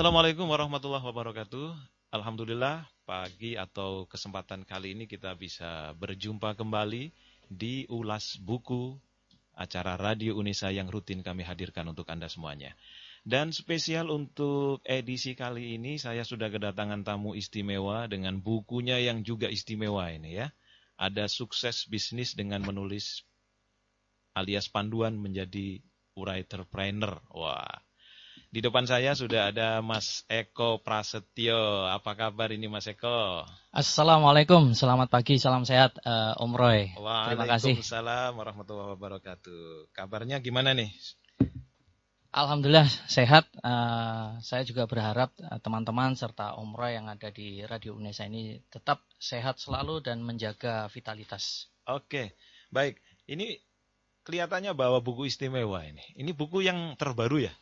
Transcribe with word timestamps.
Assalamualaikum 0.00 0.48
warahmatullahi 0.48 1.04
wabarakatuh. 1.04 1.76
Alhamdulillah 2.16 2.88
pagi 3.04 3.60
atau 3.60 4.08
kesempatan 4.08 4.64
kali 4.64 4.96
ini 4.96 5.04
kita 5.04 5.36
bisa 5.36 5.92
berjumpa 5.92 6.56
kembali 6.56 7.12
di 7.52 7.84
ulas 7.92 8.40
buku 8.40 8.96
acara 9.52 10.00
Radio 10.00 10.40
Unesa 10.40 10.72
yang 10.72 10.88
rutin 10.88 11.20
kami 11.20 11.44
hadirkan 11.44 11.84
untuk 11.92 12.08
Anda 12.08 12.32
semuanya. 12.32 12.72
Dan 13.28 13.52
spesial 13.52 14.08
untuk 14.08 14.80
edisi 14.88 15.36
kali 15.36 15.76
ini 15.76 16.00
saya 16.00 16.24
sudah 16.24 16.48
kedatangan 16.48 17.04
tamu 17.04 17.36
istimewa 17.36 18.08
dengan 18.08 18.40
bukunya 18.40 18.96
yang 19.04 19.20
juga 19.20 19.52
istimewa 19.52 20.08
ini 20.08 20.40
ya. 20.40 20.48
Ada 20.96 21.28
sukses 21.28 21.84
bisnis 21.84 22.32
dengan 22.32 22.64
menulis 22.64 23.20
alias 24.32 24.64
panduan 24.72 25.20
menjadi 25.20 25.84
writer-trainer. 26.16 27.20
Wah. 27.36 27.89
Di 28.50 28.58
depan 28.58 28.82
saya 28.82 29.14
sudah 29.14 29.54
ada 29.54 29.78
Mas 29.78 30.26
Eko 30.26 30.82
Prasetyo. 30.82 31.86
Apa 31.86 32.18
kabar 32.18 32.50
ini 32.50 32.66
Mas 32.66 32.90
Eko? 32.90 33.46
Assalamualaikum, 33.70 34.74
selamat 34.74 35.06
pagi, 35.06 35.38
salam 35.38 35.62
sehat 35.62 35.94
uh, 36.02 36.34
Om 36.34 36.58
Roy. 36.58 36.90
Terima 36.90 37.46
kasih. 37.46 37.78
Waalaikumsalam 37.78 38.34
warahmatullahi 38.34 38.90
wabarakatuh. 38.98 39.94
Kabarnya 39.94 40.42
gimana 40.42 40.74
nih? 40.74 40.90
Alhamdulillah 42.34 42.90
sehat. 43.06 43.46
Uh, 43.62 44.42
saya 44.42 44.66
juga 44.66 44.90
berharap 44.90 45.30
eh, 45.38 45.58
teman-teman 45.62 46.10
uh, 46.10 46.18
serta 46.18 46.58
Om 46.58 46.74
Roy 46.74 46.98
yang 46.98 47.06
ada 47.06 47.30
di 47.30 47.62
Radio 47.62 47.94
Unesa 47.94 48.26
ini 48.26 48.58
tetap 48.66 49.06
sehat 49.22 49.62
selalu 49.62 50.02
dan 50.02 50.26
menjaga 50.26 50.90
vitalitas. 50.90 51.70
Oke, 51.86 52.34
baik. 52.74 52.98
Ini 53.30 53.62
kelihatannya 54.26 54.74
bawa 54.74 54.98
buku 54.98 55.30
istimewa 55.30 55.86
ini. 55.86 56.02
Ini 56.18 56.34
buku 56.34 56.66
yang 56.66 56.98
terbaru 56.98 57.46
ya? 57.46 57.54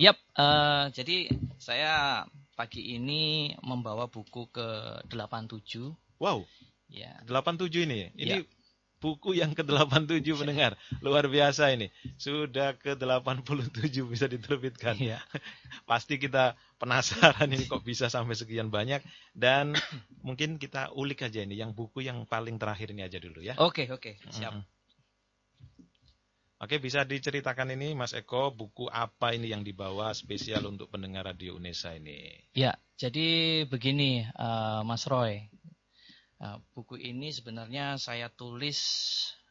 Yap, 0.00 0.16
uh, 0.40 0.88
jadi 0.96 1.28
saya 1.60 2.24
pagi 2.56 2.96
ini 2.96 3.52
membawa 3.60 4.08
buku 4.08 4.48
ke 4.48 4.68
87. 5.12 5.92
Wow. 6.16 6.48
Ya. 6.88 7.20
87 7.28 7.84
ini. 7.84 8.08
Ini 8.16 8.40
ya. 8.40 8.48
buku 8.96 9.36
yang 9.36 9.52
ke-87 9.52 10.24
mendengar. 10.40 10.80
Luar 11.04 11.28
biasa 11.28 11.76
ini. 11.76 11.92
Sudah 12.16 12.80
ke-87 12.80 13.92
bisa 14.08 14.24
diterbitkan. 14.24 14.96
Ya. 14.96 15.20
Pasti 15.90 16.16
kita 16.16 16.56
penasaran 16.80 17.52
ini 17.52 17.68
kok 17.68 17.84
bisa 17.84 18.08
sampai 18.08 18.32
sekian 18.32 18.72
banyak 18.72 19.04
dan 19.36 19.76
mungkin 20.24 20.56
kita 20.56 20.96
ulik 20.96 21.28
aja 21.28 21.44
ini 21.44 21.60
yang 21.60 21.76
buku 21.76 22.08
yang 22.08 22.24
paling 22.24 22.56
terakhir 22.56 22.88
ini 22.96 23.04
aja 23.04 23.20
dulu 23.20 23.44
ya. 23.44 23.52
Oke, 23.60 23.84
oke. 23.92 24.16
Siap. 24.32 24.52
Mm 24.56 24.64
-hmm. 24.64 24.79
Oke, 26.60 26.76
bisa 26.76 27.08
diceritakan 27.08 27.72
ini 27.72 27.96
Mas 27.96 28.12
Eko, 28.12 28.52
buku 28.52 28.84
apa 28.92 29.32
ini 29.32 29.48
yang 29.48 29.64
dibawa 29.64 30.12
spesial 30.12 30.68
untuk 30.68 30.92
pendengar 30.92 31.24
Radio 31.24 31.56
Unesa 31.56 31.96
ini? 31.96 32.36
Ya, 32.52 32.76
jadi 33.00 33.64
begini 33.64 34.28
uh, 34.36 34.84
Mas 34.84 35.08
Roy. 35.08 35.48
Uh, 36.36 36.60
buku 36.76 37.00
ini 37.00 37.32
sebenarnya 37.32 37.96
saya 37.96 38.28
tulis 38.28 38.76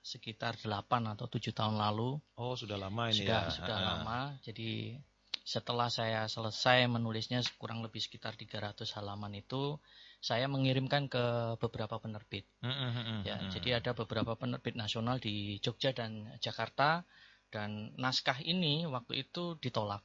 sekitar 0.05 0.61
8 0.61 0.69
atau 1.17 1.25
7 1.25 1.49
tahun 1.49 1.81
lalu. 1.81 2.21
Oh, 2.37 2.53
sudah 2.53 2.77
lama 2.77 3.09
ini 3.09 3.25
sudah, 3.25 3.41
ya. 3.41 3.53
Sudah 3.57 3.77
uh. 3.81 3.85
lama. 3.89 4.19
Jadi 4.45 4.93
setelah 5.41 5.89
saya 5.89 6.29
selesai 6.29 6.85
menulisnya 6.85 7.41
kurang 7.57 7.81
lebih 7.81 8.05
sekitar 8.05 8.37
300 8.37 8.85
halaman 9.01 9.33
itu, 9.33 9.81
saya 10.19 10.51
mengirimkan 10.51 11.07
ke 11.07 11.55
beberapa 11.63 11.95
penerbit. 11.99 12.43
Mm 12.59 12.71
-hmm. 12.71 13.19
Ya, 13.23 13.39
jadi 13.47 13.79
ada 13.79 13.95
beberapa 13.95 14.35
penerbit 14.35 14.75
nasional 14.75 15.17
di 15.19 15.57
Jogja 15.63 15.95
dan 15.95 16.27
Jakarta 16.43 17.07
dan 17.49 17.95
naskah 17.95 18.43
ini 18.43 18.85
waktu 18.85 19.25
itu 19.25 19.55
ditolak. 19.57 20.03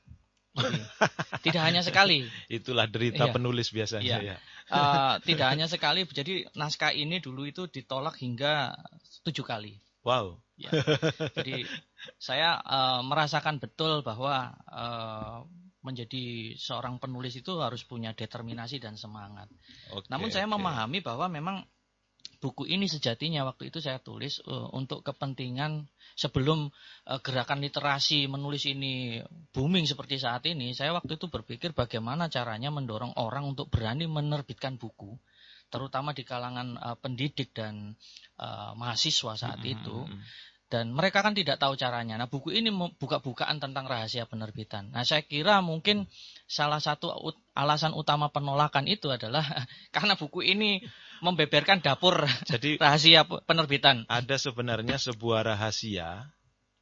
Jadi, 0.55 0.81
tidak 1.51 1.63
hanya 1.67 1.83
sekali. 1.83 2.31
Itulah 2.47 2.87
derita 2.87 3.27
iya, 3.27 3.35
penulis 3.35 3.75
biasanya 3.75 4.17
iya. 4.23 4.35
ya. 4.35 4.37
Uh, 4.71 5.15
tidak 5.29 5.51
hanya 5.51 5.67
sekali. 5.67 6.07
Jadi 6.07 6.47
naskah 6.55 6.95
ini 6.95 7.19
dulu 7.19 7.45
itu 7.45 7.67
ditolak 7.67 8.15
hingga 8.23 8.71
tujuh 9.27 9.43
kali. 9.43 9.83
Wow. 10.07 10.39
Ya. 10.55 10.71
Jadi 11.35 11.67
saya 12.23 12.63
uh, 12.63 13.03
merasakan 13.03 13.59
betul 13.59 14.07
bahwa 14.07 14.55
uh, 14.71 15.43
menjadi 15.85 16.57
seorang 16.57 16.97
penulis 16.97 17.37
itu 17.37 17.61
harus 17.61 17.85
punya 17.85 18.17
determinasi 18.17 18.81
dan 18.81 18.97
semangat. 18.97 19.53
Okay, 19.93 20.09
Namun 20.09 20.33
saya 20.33 20.49
okay. 20.49 20.55
memahami 20.57 20.99
bahwa 21.05 21.29
memang 21.29 21.57
buku 22.45 22.69
ini 22.69 22.85
sejatinya 22.85 23.49
waktu 23.49 23.73
itu 23.73 23.81
saya 23.81 24.01
tulis 24.01 24.41
uh, 24.45 24.69
untuk 24.77 25.01
kepentingan 25.01 25.89
sebelum 26.13 26.69
uh, 27.09 27.21
gerakan 27.25 27.65
literasi 27.65 28.29
menulis 28.29 28.69
ini 28.69 29.21
booming 29.53 29.89
seperti 29.89 30.21
saat 30.21 30.45
ini, 30.49 30.77
saya 30.77 30.93
waktu 30.93 31.17
itu 31.17 31.33
berpikir 31.33 31.73
bagaimana 31.73 32.29
caranya 32.29 32.69
mendorong 32.69 33.17
orang 33.17 33.57
untuk 33.57 33.73
berani 33.73 34.05
menerbitkan 34.05 34.77
buku, 34.77 35.17
terutama 35.73 36.13
di 36.13 36.25
kalangan 36.25 36.77
uh, 36.77 36.97
pendidik 37.01 37.57
dan 37.57 37.97
uh, 38.37 38.77
mahasiswa 38.77 39.41
saat 39.41 39.61
mm 39.61 39.65
-hmm. 39.65 39.75
itu 39.81 39.97
dan 40.73 40.91
mereka 40.91 41.21
kan 41.21 41.37
tidak 41.37 41.61
tahu 41.61 41.77
caranya. 41.77 42.17
Nah, 42.17 42.27
buku 42.27 42.51
ini 42.51 42.73
buka-bukaan 42.73 43.61
tentang 43.61 43.85
rahasia 43.85 44.25
penerbitan. 44.25 44.91
Nah, 44.91 45.05
saya 45.05 45.23
kira 45.23 45.61
mungkin 45.61 46.09
salah 46.49 46.81
satu 46.81 47.13
alasan 47.55 47.93
utama 47.93 48.33
penolakan 48.33 48.89
itu 48.89 49.13
adalah 49.13 49.45
karena 49.95 50.17
buku 50.17 50.43
ini 50.43 50.83
membeberkan 51.21 51.85
dapur 51.85 52.25
Jadi, 52.49 52.77
rahasia 52.83 53.23
penerbitan. 53.25 54.09
Ada 54.09 54.41
sebenarnya 54.41 54.97
sebuah 54.97 55.55
rahasia 55.55 56.33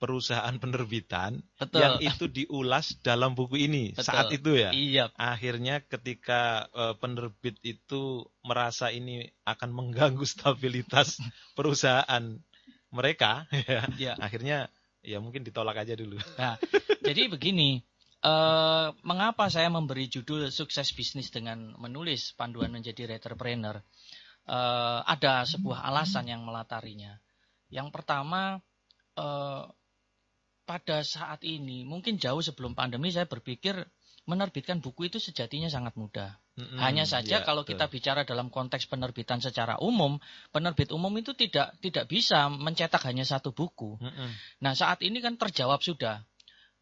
perusahaan 0.03 0.59
penerbitan 0.59 1.47
Betul. 1.63 1.79
yang 1.79 1.95
itu 2.03 2.27
diulas 2.27 2.99
dalam 3.07 3.39
buku 3.39 3.55
ini 3.71 3.95
Betul. 3.95 4.03
saat 4.03 4.35
itu 4.35 4.59
ya. 4.59 4.75
Iya. 4.75 5.15
Akhirnya 5.15 5.79
ketika 5.87 6.67
uh, 6.75 6.99
penerbit 6.99 7.55
itu 7.63 8.27
merasa 8.43 8.91
ini 8.91 9.31
akan 9.47 9.71
mengganggu 9.71 10.27
stabilitas 10.27 11.23
perusahaan 11.57 12.43
mereka 12.93 13.49
ya, 13.69 13.83
ya. 13.99 14.13
akhirnya 14.21 14.69
ya 15.03 15.19
mungkin 15.19 15.43
ditolak 15.43 15.83
aja 15.83 15.99
dulu. 15.99 16.21
Nah, 16.39 16.61
jadi 17.03 17.27
begini, 17.27 17.83
uh, 18.23 18.95
mengapa 19.03 19.51
saya 19.51 19.67
memberi 19.73 20.07
judul 20.07 20.53
sukses 20.55 20.95
bisnis 20.95 21.33
dengan 21.35 21.75
menulis 21.81 22.37
panduan 22.39 22.71
menjadi 22.71 23.11
entrepreneur? 23.11 23.83
Uh, 24.43 25.03
ada 25.07 25.47
sebuah 25.47 25.87
alasan 25.87 26.27
yang 26.27 26.43
melatarinya. 26.43 27.15
Yang 27.71 27.95
pertama, 27.95 28.59
uh, 29.15 29.65
pada 30.67 30.99
saat 31.03 31.43
ini, 31.47 31.87
mungkin 31.87 32.19
jauh 32.19 32.43
sebelum 32.43 32.75
pandemi, 32.75 33.11
saya 33.11 33.27
berpikir 33.27 33.87
menerbitkan 34.23 34.79
buku 34.79 35.11
itu 35.11 35.19
sejatinya 35.19 35.67
sangat 35.67 35.99
mudah. 35.99 36.39
Mm-hmm, 36.55 36.79
Hanya 36.79 37.05
saja 37.09 37.43
ya, 37.43 37.45
kalau 37.47 37.67
kita 37.67 37.91
bicara 37.91 38.23
dalam 38.23 38.53
konteks 38.53 38.87
penerbitan 38.87 39.43
secara 39.43 39.81
umum, 39.83 40.21
penerbit 40.55 40.95
umum 40.95 41.11
itu 41.19 41.35
tidak 41.35 41.75
tidak 41.83 42.07
bisa 42.07 42.47
mencetak 42.47 43.03
hanya 43.09 43.27
satu 43.27 43.51
buku. 43.51 43.99
Mm-hmm. 43.99 44.31
Nah, 44.63 44.73
saat 44.79 45.03
ini 45.03 45.19
kan 45.19 45.35
terjawab 45.35 45.83
sudah. 45.83 46.23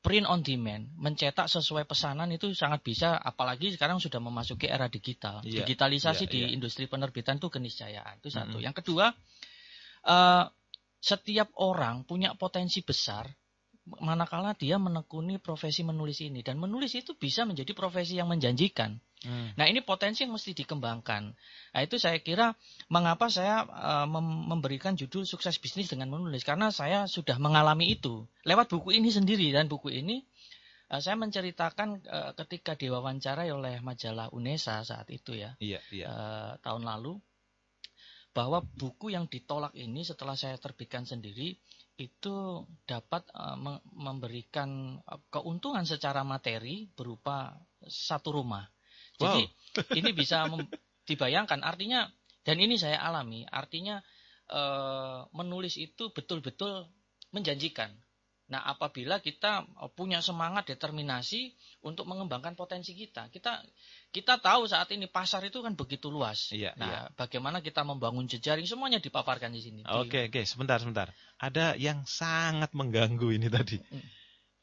Print 0.01 0.25
on 0.25 0.41
demand, 0.41 0.89
mencetak 0.97 1.45
sesuai 1.45 1.85
pesanan 1.85 2.33
itu 2.33 2.49
sangat 2.57 2.81
bisa, 2.81 3.21
apalagi 3.21 3.69
sekarang 3.77 4.01
sudah 4.01 4.17
memasuki 4.17 4.65
era 4.65 4.89
digital. 4.89 5.45
Yeah, 5.45 5.61
Digitalisasi 5.61 6.25
yeah, 6.25 6.33
di 6.33 6.41
yeah. 6.41 6.57
industri 6.57 6.89
penerbitan 6.89 7.37
itu 7.37 7.53
keniscayaan. 7.53 8.17
Itu 8.25 8.33
satu. 8.33 8.57
Mm-hmm. 8.57 8.65
Yang 8.65 8.75
kedua, 8.81 9.13
uh, 10.09 10.49
setiap 11.01 11.53
orang 11.61 12.09
punya 12.09 12.33
potensi 12.33 12.81
besar 12.81 13.29
manakala 13.89 14.53
dia 14.55 14.77
menekuni 14.77 15.41
profesi 15.41 15.81
menulis 15.83 16.21
ini 16.21 16.45
dan 16.45 16.61
menulis 16.61 16.93
itu 16.95 17.17
bisa 17.17 17.49
menjadi 17.49 17.73
profesi 17.73 18.21
yang 18.21 18.29
menjanjikan. 18.29 19.01
Hmm. 19.21 19.53
Nah 19.57 19.69
ini 19.69 19.85
potensi 19.85 20.25
yang 20.25 20.33
mesti 20.33 20.57
dikembangkan. 20.57 21.23
Nah 21.77 21.81
itu 21.85 22.01
saya 22.01 22.17
kira 22.25 22.57
mengapa 22.89 23.29
saya 23.29 23.65
uh, 23.69 24.09
memberikan 24.49 24.97
judul 24.97 25.29
sukses 25.29 25.61
bisnis 25.61 25.93
dengan 25.93 26.09
menulis 26.09 26.41
karena 26.41 26.73
saya 26.73 27.05
sudah 27.05 27.37
mengalami 27.37 27.93
itu 27.93 28.25
lewat 28.49 28.73
buku 28.73 28.97
ini 28.97 29.13
sendiri 29.13 29.53
dan 29.53 29.69
buku 29.69 29.93
ini 29.93 30.25
uh, 30.89 31.01
saya 31.05 31.21
menceritakan 31.21 31.89
uh, 32.09 32.33
ketika 32.37 32.75
diwawancarai 32.77 33.53
oleh 33.53 33.85
majalah 33.85 34.33
Unesa 34.33 34.81
saat 34.83 35.09
itu 35.13 35.37
ya 35.37 35.53
iya, 35.61 35.85
iya. 35.93 36.07
Uh, 36.09 36.53
tahun 36.65 36.89
lalu 36.89 37.21
bahwa 38.31 38.63
buku 38.63 39.11
yang 39.11 39.27
ditolak 39.27 39.75
ini 39.75 40.07
setelah 40.07 40.39
saya 40.39 40.55
terbitkan 40.57 41.03
sendiri 41.03 41.59
itu 42.01 42.65
dapat 42.89 43.27
uh, 43.35 43.59
memberikan 43.93 44.97
uh, 45.05 45.21
keuntungan 45.29 45.85
secara 45.85 46.25
materi 46.25 46.89
berupa 46.95 47.53
satu 47.85 48.41
rumah. 48.41 48.65
Jadi 49.21 49.45
wow. 49.45 49.99
ini 49.99 50.11
bisa 50.17 50.49
dibayangkan 51.05 51.61
artinya 51.61 52.09
dan 52.41 52.57
ini 52.57 52.81
saya 52.81 53.03
alami 53.05 53.45
artinya 53.45 54.01
uh, 54.49 55.29
menulis 55.37 55.77
itu 55.77 56.09
betul-betul 56.15 56.89
menjanjikan. 57.37 57.93
Nah, 58.51 58.67
apabila 58.67 59.23
kita 59.23 59.63
punya 59.95 60.19
semangat 60.19 60.67
determinasi 60.75 61.55
untuk 61.87 62.11
mengembangkan 62.11 62.59
potensi 62.59 62.99
kita, 62.99 63.31
kita 63.31 63.63
kita 64.11 64.43
tahu 64.43 64.67
saat 64.67 64.91
ini 64.91 65.07
pasar 65.07 65.47
itu 65.47 65.63
kan 65.63 65.79
begitu 65.79 66.11
luas. 66.11 66.51
Iya, 66.51 66.75
nah, 66.75 66.91
iya. 66.91 67.01
bagaimana 67.15 67.63
kita 67.63 67.87
membangun 67.87 68.27
jejaring 68.27 68.67
semuanya 68.67 68.99
dipaparkan 68.99 69.55
di 69.55 69.63
sini. 69.63 69.81
Oke, 69.87 70.27
oke, 70.27 70.43
sebentar, 70.43 70.83
sebentar. 70.83 71.15
Ada 71.39 71.79
yang 71.79 72.03
sangat 72.11 72.75
mengganggu 72.75 73.31
ini 73.31 73.47
tadi. 73.57 73.79
Hmm. 73.79 74.03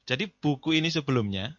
Jadi 0.03 0.27
buku 0.35 0.75
ini 0.75 0.91
sebelumnya 0.91 1.55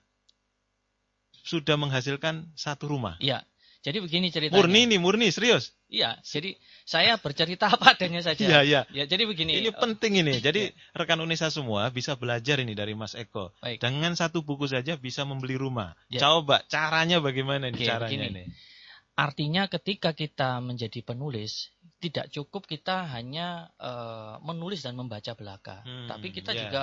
sudah 1.48 1.80
menghasilkan 1.80 2.52
satu 2.60 2.92
rumah. 2.92 3.16
Iya. 3.24 3.40
Jadi 3.88 4.04
begini 4.04 4.28
ceritanya. 4.28 4.60
Murni 4.60 4.84
nih, 4.84 5.00
murni, 5.00 5.32
serius. 5.32 5.72
Iya, 5.88 6.20
jadi 6.20 6.52
saya 6.84 7.16
bercerita 7.16 7.64
apa 7.72 7.96
adanya 7.96 8.20
saja. 8.20 8.44
Iya, 8.44 8.60
iya. 8.60 8.80
Ya, 8.92 9.08
jadi 9.08 9.24
begini. 9.24 9.56
Ini 9.64 9.72
penting 9.72 10.20
ini. 10.20 10.36
Jadi 10.44 10.76
rekan 10.92 11.16
Unesa 11.24 11.48
semua 11.48 11.88
bisa 11.88 12.12
belajar 12.20 12.60
ini 12.60 12.76
dari 12.76 12.92
Mas 12.92 13.16
Eko. 13.16 13.56
Baik. 13.64 13.80
Dengan 13.80 14.12
satu 14.12 14.44
buku 14.44 14.68
saja 14.68 15.00
bisa 15.00 15.24
membeli 15.24 15.56
rumah. 15.56 15.96
Ya. 16.12 16.20
Coba 16.20 16.60
caranya 16.68 17.24
bagaimana 17.24 17.72
ini 17.72 17.80
Oke, 17.80 17.88
caranya 17.88 18.28
begini. 18.28 18.44
ini? 18.44 18.76
Artinya 19.16 19.64
ketika 19.72 20.12
kita 20.12 20.60
menjadi 20.60 21.00
penulis, 21.00 21.72
tidak 21.98 22.28
cukup 22.28 22.68
kita 22.68 23.08
hanya 23.08 23.72
eh, 23.80 24.34
menulis 24.44 24.84
dan 24.84 25.00
membaca 25.00 25.32
belaka, 25.32 25.80
Hmm, 25.82 26.06
tapi 26.12 26.28
kita 26.30 26.52
ya. 26.52 26.60
juga 26.68 26.82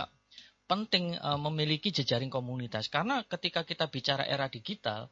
penting 0.66 1.14
eh, 1.16 1.40
memiliki 1.40 1.94
jejaring 1.94 2.34
komunitas. 2.34 2.90
Karena 2.90 3.22
ketika 3.30 3.62
kita 3.62 3.86
bicara 3.94 4.26
era 4.26 4.50
digital, 4.50 5.08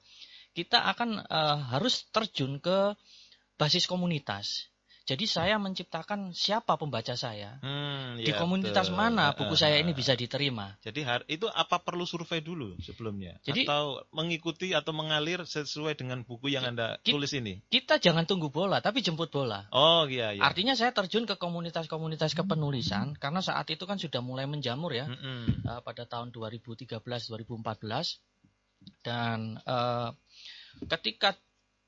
kita 0.54 0.86
akan 0.88 1.22
eh, 1.22 1.58
harus 1.74 2.06
terjun 2.10 2.58
ke 2.58 2.94
basis 3.58 3.86
komunitas. 3.86 4.70
Jadi 5.04 5.28
saya 5.28 5.60
menciptakan 5.60 6.32
siapa 6.32 6.80
pembaca 6.80 7.12
saya, 7.20 7.60
Hmm, 7.60 8.16
di 8.16 8.32
ya, 8.32 8.40
komunitas 8.40 8.88
betul. 8.88 8.96
mana 8.96 9.36
buku 9.36 9.52
saya 9.52 9.76
ini 9.76 9.92
bisa 9.92 10.16
diterima. 10.16 10.80
Jadi 10.80 11.04
itu 11.28 11.44
apa 11.52 11.84
perlu 11.84 12.08
survei 12.08 12.40
dulu 12.40 12.80
sebelumnya? 12.80 13.36
Jadi- 13.44 13.68
atau 13.68 14.00
mengikuti 14.16 14.72
atau 14.72 14.96
mengalir 14.96 15.44
sesuai 15.44 16.00
dengan 16.00 16.24
buku 16.24 16.56
yang 16.56 16.72
Anda 16.72 17.04
Ki- 17.04 17.12
tulis 17.12 17.36
ini? 17.36 17.60
Kita 17.68 18.00
jangan 18.00 18.24
tunggu 18.24 18.48
bola, 18.48 18.80
tapi 18.80 19.04
jemput 19.04 19.28
bola. 19.28 19.68
Oh 19.76 20.08
iya 20.08 20.32
iya. 20.32 20.40
Artinya 20.40 20.72
saya 20.72 20.96
terjun 20.96 21.28
ke 21.28 21.36
komunitas-komunitas 21.36 22.32
kepenulisan 22.32 23.20
karena 23.20 23.44
saat 23.44 23.68
itu 23.76 23.84
kan 23.84 24.00
sudah 24.00 24.24
mulai 24.24 24.48
menjamur 24.48 24.96
ya 24.96 25.12
Mm-mm. 25.12 25.68
eh, 25.68 25.82
pada 25.84 26.08
tahun 26.08 26.32
2013-2014 26.32 28.24
dan 29.04 29.60
eh, 29.64 30.10
ketika 30.88 31.38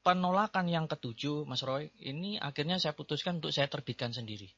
penolakan 0.06 0.70
yang 0.70 0.86
ketujuh 0.86 1.50
Mas 1.50 1.66
Roy 1.66 1.90
ini 1.98 2.38
akhirnya 2.38 2.78
saya 2.78 2.94
putuskan 2.94 3.42
untuk 3.42 3.50
saya 3.50 3.66
terbitkan 3.66 4.14
sendiri. 4.14 4.54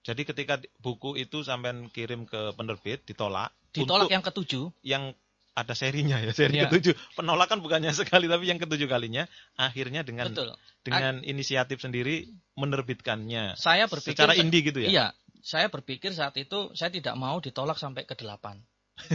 Jadi 0.00 0.24
ketika 0.24 0.56
buku 0.80 1.16
itu 1.20 1.44
sampai 1.44 1.88
kirim 1.92 2.24
ke 2.24 2.56
penerbit 2.56 3.04
ditolak, 3.04 3.52
Ditolak 3.70 4.10
yang 4.10 4.24
ketujuh, 4.24 4.64
yang 4.82 5.14
ada 5.54 5.74
serinya 5.74 6.18
ya, 6.18 6.32
seri 6.34 6.58
Iya. 6.58 6.70
ketujuh. 6.70 6.94
Penolakan 7.18 7.62
bukannya 7.62 7.90
sekali 7.94 8.26
tapi 8.26 8.50
yang 8.50 8.58
ketujuh 8.58 8.88
kalinya 8.90 9.26
akhirnya 9.58 10.02
dengan 10.06 10.30
betul. 10.30 10.54
dengan 10.82 11.20
inisiatif 11.22 11.82
sendiri 11.82 12.30
menerbitkannya 12.56 13.58
Saya 13.58 13.86
berpikir 13.90 14.16
secara 14.16 14.32
indie 14.38 14.62
gitu 14.64 14.80
ya. 14.82 14.90
Iya, 14.90 15.06
saya 15.42 15.68
berpikir 15.68 16.14
saat 16.16 16.34
itu 16.38 16.72
saya 16.72 16.90
tidak 16.90 17.14
mau 17.18 17.38
ditolak 17.38 17.76
sampai 17.76 18.08
ke 18.08 18.16
delapan. 18.16 18.62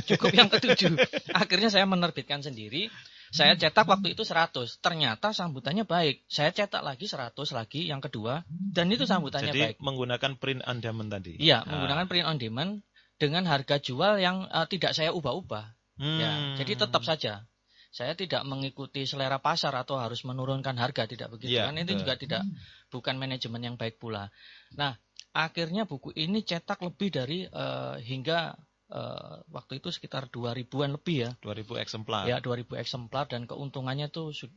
Cukup 0.09 0.31
yang 0.33 0.49
ketujuh. 0.49 0.95
Akhirnya 1.33 1.69
saya 1.69 1.85
menerbitkan 1.85 2.41
sendiri. 2.41 2.89
Saya 3.33 3.57
cetak 3.59 3.83
waktu 3.89 4.15
itu 4.15 4.23
100. 4.23 4.79
Ternyata 4.79 5.35
sambutannya 5.35 5.83
baik. 5.83 6.23
Saya 6.29 6.53
cetak 6.55 6.85
lagi 6.85 7.09
100 7.09 7.35
lagi 7.51 7.89
yang 7.89 7.99
kedua 7.99 8.45
dan 8.47 8.87
itu 8.93 9.03
sambutannya 9.03 9.51
Jadi 9.51 9.61
baik. 9.61 9.77
menggunakan 9.81 10.31
print 10.39 10.61
on 10.63 10.77
demand 10.79 11.09
tadi. 11.11 11.35
Iya, 11.41 11.65
Ah. 11.65 11.67
menggunakan 11.67 12.05
print 12.07 12.25
on 12.29 12.37
demand 12.39 12.71
dengan 13.19 13.43
harga 13.49 13.81
jual 13.81 14.21
yang 14.21 14.47
eh, 14.47 14.67
tidak 14.71 14.95
saya 14.95 15.11
ubah-ubah. 15.11 15.65
Hmm. 15.95 16.19
Ya, 16.19 16.31
jadi 16.59 16.85
tetap 16.87 17.07
saja 17.07 17.47
saya 17.95 18.11
tidak 18.11 18.43
mengikuti 18.43 19.07
selera 19.07 19.39
pasar 19.39 19.71
atau 19.71 19.95
harus 19.95 20.19
menurunkan 20.27 20.75
harga 20.75 21.07
tidak 21.07 21.31
begitu 21.31 21.55
Iya, 21.55 21.71
kan 21.71 21.79
itu 21.79 21.95
juga 21.95 22.19
tidak 22.19 22.43
bukan 22.91 23.15
manajemen 23.15 23.63
yang 23.63 23.75
baik 23.79 23.95
pula. 24.03 24.27
Nah, 24.75 24.99
akhirnya 25.31 25.87
buku 25.87 26.11
ini 26.11 26.43
cetak 26.43 26.83
lebih 26.83 27.07
dari 27.15 27.47
eh, 27.47 27.95
hingga 28.03 28.51
eh, 28.91 29.35
waktu 29.49 29.81
itu 29.81 29.89
sekitar 29.89 30.29
2000-an 30.29 30.97
lebih 30.97 31.17
ya. 31.25 31.31
2000 31.41 31.77
eksemplar. 31.81 32.23
Ya, 32.29 32.37
2000 32.41 32.77
eksemplar 32.77 33.25
dan 33.25 33.49
keuntungannya 33.49 34.13
tuh 34.13 34.29
su- 34.35 34.51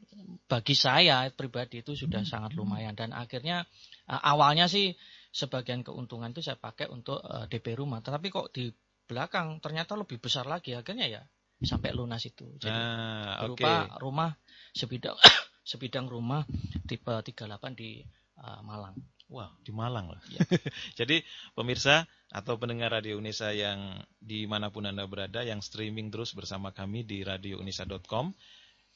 bagi 0.48 0.76
saya 0.76 1.28
pribadi 1.32 1.80
itu 1.80 1.96
sudah 1.96 2.24
sangat 2.28 2.52
lumayan 2.56 2.92
dan 2.92 3.16
akhirnya 3.16 3.64
eh, 4.08 4.20
awalnya 4.20 4.68
sih 4.68 4.92
sebagian 5.32 5.84
keuntungan 5.84 6.32
itu 6.32 6.44
saya 6.44 6.60
pakai 6.60 6.88
untuk 6.92 7.20
eh, 7.24 7.46
DP 7.48 7.76
rumah, 7.80 8.04
tetapi 8.04 8.28
kok 8.28 8.52
di 8.52 8.68
belakang 9.08 9.56
ternyata 9.64 9.96
lebih 9.96 10.20
besar 10.20 10.44
lagi 10.44 10.76
akhirnya 10.76 11.08
ya 11.08 11.22
sampai 11.64 11.90
lunas 11.96 12.22
itu. 12.28 12.44
Jadi 12.60 12.68
Nah, 12.70 13.42
oke. 13.42 13.56
berupa 13.56 13.98
rumah 13.98 14.30
sebidang 14.76 15.16
sebidang 15.70 16.06
rumah 16.06 16.44
tipe 16.84 17.10
38 17.12 17.72
di 17.74 18.04
eh, 18.38 18.60
Malang. 18.62 18.94
Wah, 19.28 19.52
di 19.60 19.72
Malang 19.76 20.08
loh. 20.08 20.20
Ya. 20.32 20.40
Jadi 21.04 21.20
pemirsa 21.52 22.08
atau 22.32 22.56
pendengar 22.56 22.92
Radio 22.92 23.20
Unesa 23.20 23.52
yang 23.52 24.00
di 24.16 24.48
mana 24.48 24.72
pun 24.72 24.88
Anda 24.88 25.04
berada, 25.04 25.44
yang 25.44 25.60
streaming 25.60 26.08
terus 26.08 26.32
bersama 26.32 26.72
kami 26.72 27.04
di 27.04 27.20
radiounesa.com. 27.20 28.32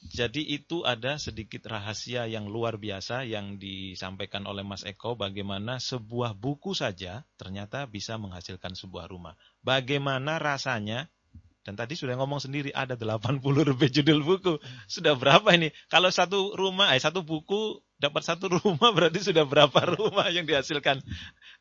Jadi 0.02 0.43
itu 0.50 0.82
ada 0.82 1.14
sedikit 1.14 1.62
rahasia 1.70 2.26
yang 2.26 2.50
luar 2.50 2.75
biasa 2.75 3.23
yang 3.23 3.62
disampaikan 3.62 4.43
oleh 4.50 4.67
Mas 4.67 4.82
Eko 4.82 5.14
bagaimana 5.14 5.79
sebuah 5.79 6.35
buku 6.35 6.75
saja 6.75 7.23
ternyata 7.38 7.87
bisa 7.87 8.19
menghasilkan 8.19 8.75
sebuah 8.75 9.06
rumah. 9.06 9.38
Bagaimana 9.62 10.43
rasanya 10.43 11.06
dan 11.62 11.78
tadi 11.78 11.94
sudah 11.94 12.19
ngomong 12.19 12.43
sendiri 12.43 12.75
ada 12.75 12.99
80 12.99 13.38
lebih 13.46 13.88
judul 14.02 14.26
buku. 14.26 14.58
Sudah 14.90 15.14
berapa 15.14 15.46
ini? 15.55 15.70
Kalau 15.87 16.11
satu 16.11 16.58
rumah, 16.58 16.90
eh 16.90 16.99
satu 16.99 17.23
buku 17.23 17.78
dapat 18.02 18.22
satu 18.26 18.50
rumah 18.58 18.90
berarti 18.96 19.22
sudah 19.22 19.46
berapa 19.46 19.94
rumah 19.94 20.26
yang 20.34 20.43
dihasilkan. 20.43 20.99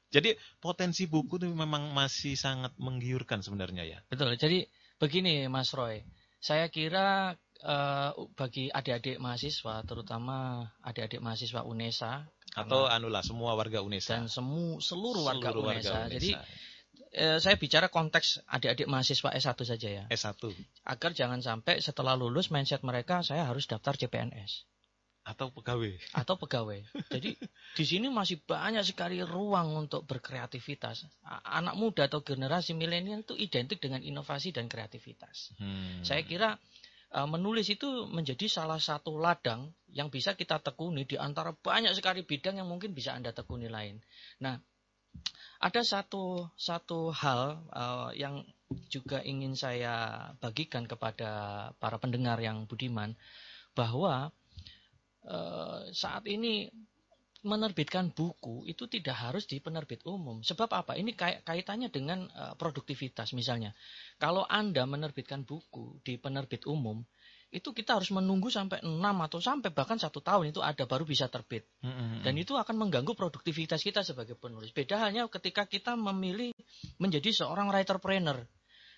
Jadi 0.09 0.33
potensi 0.57 1.05
buku 1.05 1.37
itu 1.37 1.47
memang 1.53 1.93
masih 1.93 2.33
sangat 2.33 2.73
menggiurkan 2.81 3.45
sebenarnya 3.45 3.85
ya. 3.85 3.99
Betul. 4.09 4.33
Jadi 4.41 4.65
begini 4.97 5.45
Mas 5.45 5.69
Roy, 5.77 6.01
saya 6.41 6.67
kira 6.73 7.37
eh, 7.61 8.09
bagi 8.33 8.73
adik-adik 8.73 9.21
mahasiswa, 9.21 9.85
terutama 9.85 10.65
adik-adik 10.81 11.21
mahasiswa 11.21 11.61
UNESA 11.61 12.25
Atau 12.51 12.83
anulah 12.83 13.23
semua 13.23 13.55
warga 13.55 13.79
Unesa. 13.79 14.19
dan 14.19 14.27
semu 14.27 14.83
seluruh 14.83 15.23
warga 15.23 15.55
Seluruh 15.55 15.71
UNESA. 15.71 16.09
Unesa. 16.09 16.11
Jadi 16.11 16.29
eh, 17.15 17.37
saya 17.39 17.55
bicara 17.55 17.87
konteks 17.87 18.43
adik-adik 18.51 18.91
mahasiswa 18.91 19.31
S1 19.31 19.59
saja 19.63 19.87
ya, 19.87 20.03
S1 20.11 20.51
agar 20.83 21.11
jangan 21.15 21.39
sampai 21.39 21.79
setelah 21.79 22.19
lulus 22.19 22.51
mindset 22.51 22.83
mereka 22.83 23.23
saya 23.23 23.47
harus 23.47 23.67
daftar 23.67 23.95
CPNS 23.95 24.70
atau 25.21 25.53
pegawai. 25.53 25.93
atau 26.17 26.35
pegawai. 26.35 26.81
Jadi 27.13 27.37
di 27.77 27.85
sini 27.85 28.09
masih 28.09 28.41
banyak 28.41 28.81
sekali 28.81 29.21
ruang 29.21 29.85
untuk 29.85 30.05
berkreativitas. 30.09 31.05
Anak 31.45 31.77
muda 31.77 32.09
atau 32.09 32.25
generasi 32.25 32.73
milenial 32.73 33.21
itu 33.21 33.37
identik 33.37 33.77
dengan 33.77 34.01
inovasi 34.01 34.49
dan 34.49 34.65
kreativitas. 34.65 35.53
Hmm. 35.61 36.01
Saya 36.01 36.25
kira 36.25 36.57
uh, 37.13 37.29
menulis 37.29 37.69
itu 37.69 38.09
menjadi 38.09 38.49
salah 38.49 38.81
satu 38.81 39.21
ladang 39.21 39.69
yang 39.93 40.09
bisa 40.09 40.33
kita 40.33 40.57
tekuni 40.57 41.05
di 41.05 41.21
antara 41.21 41.53
banyak 41.53 41.93
sekali 41.93 42.25
bidang 42.25 42.57
yang 42.57 42.67
mungkin 42.67 42.97
bisa 42.97 43.13
Anda 43.13 43.29
tekuni 43.29 43.69
lain. 43.69 44.01
Nah, 44.41 44.57
ada 45.61 45.81
satu 45.85 46.49
satu 46.57 47.13
hal 47.13 47.61
uh, 47.69 48.09
yang 48.17 48.41
juga 48.87 49.19
ingin 49.21 49.53
saya 49.53 50.27
bagikan 50.39 50.87
kepada 50.87 51.29
para 51.77 51.99
pendengar 51.99 52.39
yang 52.39 52.65
budiman 52.65 53.13
bahwa 53.75 54.31
saat 55.93 56.25
ini 56.25 56.65
menerbitkan 57.41 58.13
buku 58.13 58.69
itu 58.69 58.85
tidak 58.85 59.17
harus 59.17 59.49
di 59.49 59.57
penerbit 59.57 60.05
umum. 60.05 60.45
Sebab 60.45 60.69
apa? 60.69 60.93
Ini 60.93 61.17
kait- 61.17 61.41
kaitannya 61.41 61.89
dengan 61.89 62.29
uh, 62.37 62.53
produktivitas 62.53 63.33
misalnya. 63.33 63.73
Kalau 64.21 64.45
Anda 64.45 64.85
menerbitkan 64.85 65.41
buku 65.41 65.97
di 66.05 66.21
penerbit 66.21 66.69
umum, 66.69 67.01
itu 67.51 67.73
kita 67.73 67.97
harus 67.97 68.13
menunggu 68.13 68.47
sampai 68.53 68.85
6 68.85 68.95
atau 69.01 69.39
sampai 69.41 69.73
bahkan 69.73 69.97
satu 69.97 70.21
tahun 70.21 70.53
itu 70.53 70.61
ada 70.61 70.85
baru 70.85 71.03
bisa 71.03 71.27
terbit. 71.27 71.65
Hmm, 71.81 72.21
Dan 72.21 72.37
itu 72.37 72.53
akan 72.53 72.77
mengganggu 72.77 73.17
produktivitas 73.17 73.81
kita 73.81 74.05
sebagai 74.05 74.37
penulis. 74.37 74.69
Beda 74.71 75.01
halnya 75.01 75.25
ketika 75.27 75.65
kita 75.65 75.97
memilih 75.97 76.53
menjadi 77.01 77.33
seorang 77.33 77.73
writerpreneur. 77.73 78.45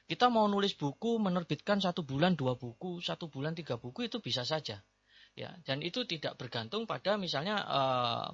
Kita 0.03 0.27
mau 0.27 0.51
nulis 0.51 0.75
buku, 0.75 1.15
menerbitkan 1.15 1.79
satu 1.79 2.03
bulan 2.03 2.35
dua 2.35 2.59
buku, 2.59 2.99
satu 2.99 3.31
bulan 3.31 3.55
tiga 3.55 3.79
buku 3.79 4.11
itu 4.11 4.19
bisa 4.19 4.43
saja. 4.43 4.83
Ya, 5.33 5.49
dan 5.65 5.81
itu 5.81 6.05
tidak 6.05 6.37
bergantung 6.37 6.85
pada 6.85 7.17
misalnya 7.17 7.57
eh, 7.57 8.27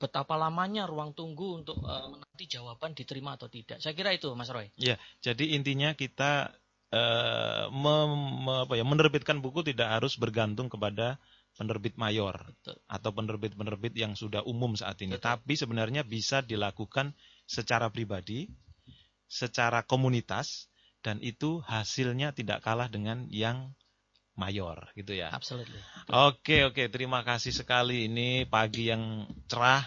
betapa 0.00 0.40
lamanya 0.40 0.88
ruang 0.88 1.12
tunggu 1.12 1.60
untuk 1.60 1.76
eh, 1.84 2.06
menanti 2.08 2.48
jawaban 2.48 2.96
diterima 2.96 3.36
atau 3.36 3.52
tidak. 3.52 3.84
Saya 3.84 3.92
kira 3.92 4.16
itu, 4.16 4.32
Mas 4.32 4.48
Roy. 4.48 4.72
Jadi 5.20 5.52
intinya 5.52 5.92
kita 5.92 6.48
eh, 6.88 7.64
mem- 7.68 8.48
me- 8.48 8.64
apa 8.64 8.74
ya, 8.80 8.84
menerbitkan 8.88 9.44
buku 9.44 9.60
tidak 9.68 10.00
harus 10.00 10.16
bergantung 10.16 10.72
kepada 10.72 11.20
penerbit 11.60 12.00
mayor 12.00 12.40
Betul. 12.40 12.80
atau 12.88 13.10
penerbit-penerbit 13.12 13.92
yang 13.92 14.16
sudah 14.16 14.40
umum 14.48 14.72
saat 14.80 14.96
ini. 15.04 15.20
Betul. 15.20 15.28
Tapi 15.28 15.52
sebenarnya 15.60 16.08
bisa 16.08 16.40
dilakukan 16.40 17.12
secara 17.44 17.92
pribadi, 17.92 18.48
secara 19.28 19.84
komunitas, 19.84 20.72
dan 21.04 21.20
itu 21.20 21.60
hasilnya 21.64 22.32
tidak 22.32 22.64
kalah 22.64 22.88
dengan 22.88 23.28
yang 23.28 23.76
mayor, 24.40 24.88
gitu 24.96 25.12
ya. 25.12 25.28
Absolutely. 25.28 25.76
Oke 26.08 26.64
oke 26.64 26.88
terima 26.88 27.20
kasih 27.20 27.52
sekali 27.52 28.08
ini 28.08 28.48
pagi 28.48 28.88
yang 28.88 29.28
cerah 29.44 29.84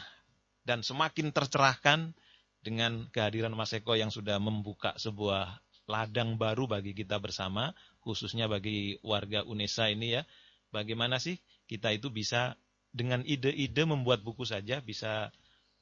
dan 0.62 0.86
semakin 0.86 1.34
tercerahkan 1.34 2.14
dengan 2.62 3.10
kehadiran 3.10 3.58
Mas 3.58 3.74
Eko 3.74 3.98
yang 3.98 4.14
sudah 4.14 4.38
membuka 4.38 4.94
sebuah 5.02 5.58
ladang 5.90 6.38
baru 6.38 6.70
bagi 6.70 6.94
kita 6.96 7.18
bersama 7.20 7.76
khususnya 8.00 8.48
bagi 8.48 9.02
warga 9.04 9.44
Unesa 9.44 9.92
ini 9.92 10.16
ya 10.16 10.24
bagaimana 10.72 11.20
sih 11.20 11.42
kita 11.68 11.92
itu 11.92 12.08
bisa 12.08 12.56
dengan 12.94 13.26
ide-ide 13.28 13.84
membuat 13.84 14.24
buku 14.24 14.48
saja 14.48 14.80
bisa 14.80 15.34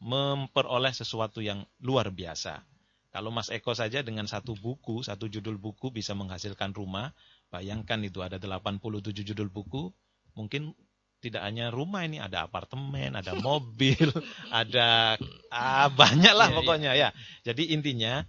memperoleh 0.02 0.90
sesuatu 0.90 1.46
yang 1.46 1.62
luar 1.78 2.10
biasa. 2.10 2.66
Kalau 3.12 3.30
Mas 3.30 3.52
Eko 3.54 3.76
saja 3.76 4.02
dengan 4.02 4.26
satu 4.26 4.58
buku, 4.58 5.04
satu 5.06 5.28
judul 5.28 5.60
buku 5.60 5.92
bisa 5.92 6.16
menghasilkan 6.16 6.72
rumah, 6.74 7.12
bayangkan 7.52 8.00
itu 8.02 8.24
ada 8.24 8.40
87 8.40 9.12
judul 9.12 9.52
buku, 9.52 9.92
mungkin 10.40 10.72
tidak 11.22 11.46
hanya 11.46 11.70
rumah 11.70 12.02
ini 12.08 12.18
ada 12.18 12.48
apartemen, 12.50 13.14
ada 13.14 13.38
mobil, 13.46 14.10
ada 14.50 15.20
ah, 15.54 15.88
banyak 15.92 16.34
lah 16.34 16.50
iya, 16.50 16.54
iya. 16.56 16.58
pokoknya 16.58 16.92
ya. 16.98 17.10
Jadi 17.46 17.76
intinya, 17.76 18.26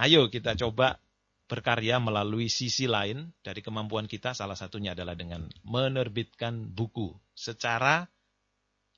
ayo 0.00 0.26
kita 0.32 0.58
coba 0.58 0.98
berkarya 1.46 2.02
melalui 2.02 2.50
sisi 2.50 2.90
lain 2.90 3.30
dari 3.44 3.62
kemampuan 3.62 4.10
kita. 4.10 4.34
Salah 4.34 4.58
satunya 4.58 4.98
adalah 4.98 5.14
dengan 5.14 5.46
menerbitkan 5.62 6.74
buku 6.74 7.14
secara 7.36 8.10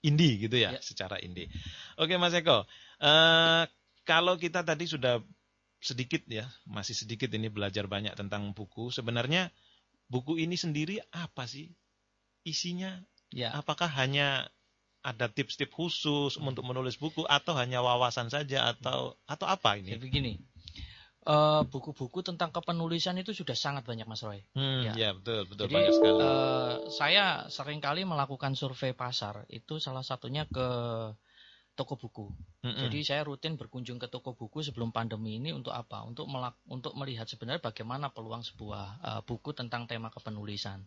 indie 0.00 0.41
gitu 0.49 0.57
ya, 0.57 0.79
ya. 0.79 0.81
secara 0.81 1.21
indie. 1.21 1.53
Oke 2.00 2.17
Mas 2.17 2.33
Eko, 2.33 2.65
uh, 2.65 3.62
kalau 4.09 4.41
kita 4.41 4.65
tadi 4.65 4.88
sudah 4.88 5.21
sedikit 5.78 6.26
ya, 6.26 6.47
masih 6.66 6.94
sedikit 6.94 7.30
ini 7.30 7.47
belajar 7.50 7.87
banyak 7.87 8.14
tentang 8.18 8.50
buku. 8.54 8.90
Sebenarnya 8.90 9.54
buku 10.11 10.40
ini 10.40 10.58
sendiri 10.58 10.99
apa 11.14 11.47
sih 11.47 11.70
isinya? 12.42 12.99
Ya. 13.30 13.54
Apakah 13.54 13.87
hanya 13.87 14.49
ada 15.04 15.30
tips-tips 15.30 15.70
khusus 15.70 16.32
hmm. 16.37 16.49
untuk 16.50 16.66
menulis 16.66 16.99
buku 16.99 17.23
atau 17.28 17.54
hanya 17.54 17.80
wawasan 17.85 18.28
saja 18.32 18.75
atau 18.75 19.14
atau 19.28 19.47
apa 19.47 19.78
ini? 19.78 19.94
Ya, 19.94 19.99
begini, 20.00 20.42
eh, 21.23 21.62
buku-buku 21.68 22.25
uh, 22.25 22.26
tentang 22.35 22.50
kepenulisan 22.50 23.14
itu 23.20 23.30
sudah 23.30 23.54
sangat 23.54 23.87
banyak 23.87 24.08
Mas 24.08 24.25
Roy. 24.26 24.42
Hmm, 24.58 24.90
ya. 24.90 24.92
ya 24.99 25.11
betul 25.14 25.47
betul 25.47 25.64
Jadi, 25.70 25.75
banyak 25.78 25.92
sekali. 25.94 26.18
Uh, 26.18 26.73
saya 26.90 27.25
sering 27.52 27.78
kali 27.78 28.02
melakukan 28.02 28.58
survei 28.58 28.97
pasar 28.97 29.47
itu 29.52 29.78
salah 29.78 30.02
satunya 30.02 30.49
ke 30.50 30.66
toko 31.78 31.94
buku. 31.94 32.26
Mm 32.66 32.66
-hmm. 32.66 32.82
Jadi 32.90 32.99
saya 33.06 33.23
rutin 33.23 33.54
berkunjung 33.54 34.02
ke 34.02 34.11
toko 34.11 34.35
buku 34.35 34.66
sebelum 34.66 34.90
pandemi 34.90 35.38
ini 35.38 35.54
untuk 35.54 35.70
apa? 35.70 36.02
Untuk 36.02 36.26
melak 36.26 36.58
untuk 36.66 36.99
melihat 36.99 37.30
sebenarnya 37.30 37.62
bagaimana 37.62 38.11
peluang 38.11 38.42
sebuah 38.42 38.87
uh, 38.99 39.20
buku 39.23 39.54
tentang 39.54 39.87
tema 39.87 40.11
kepenulisan. 40.11 40.82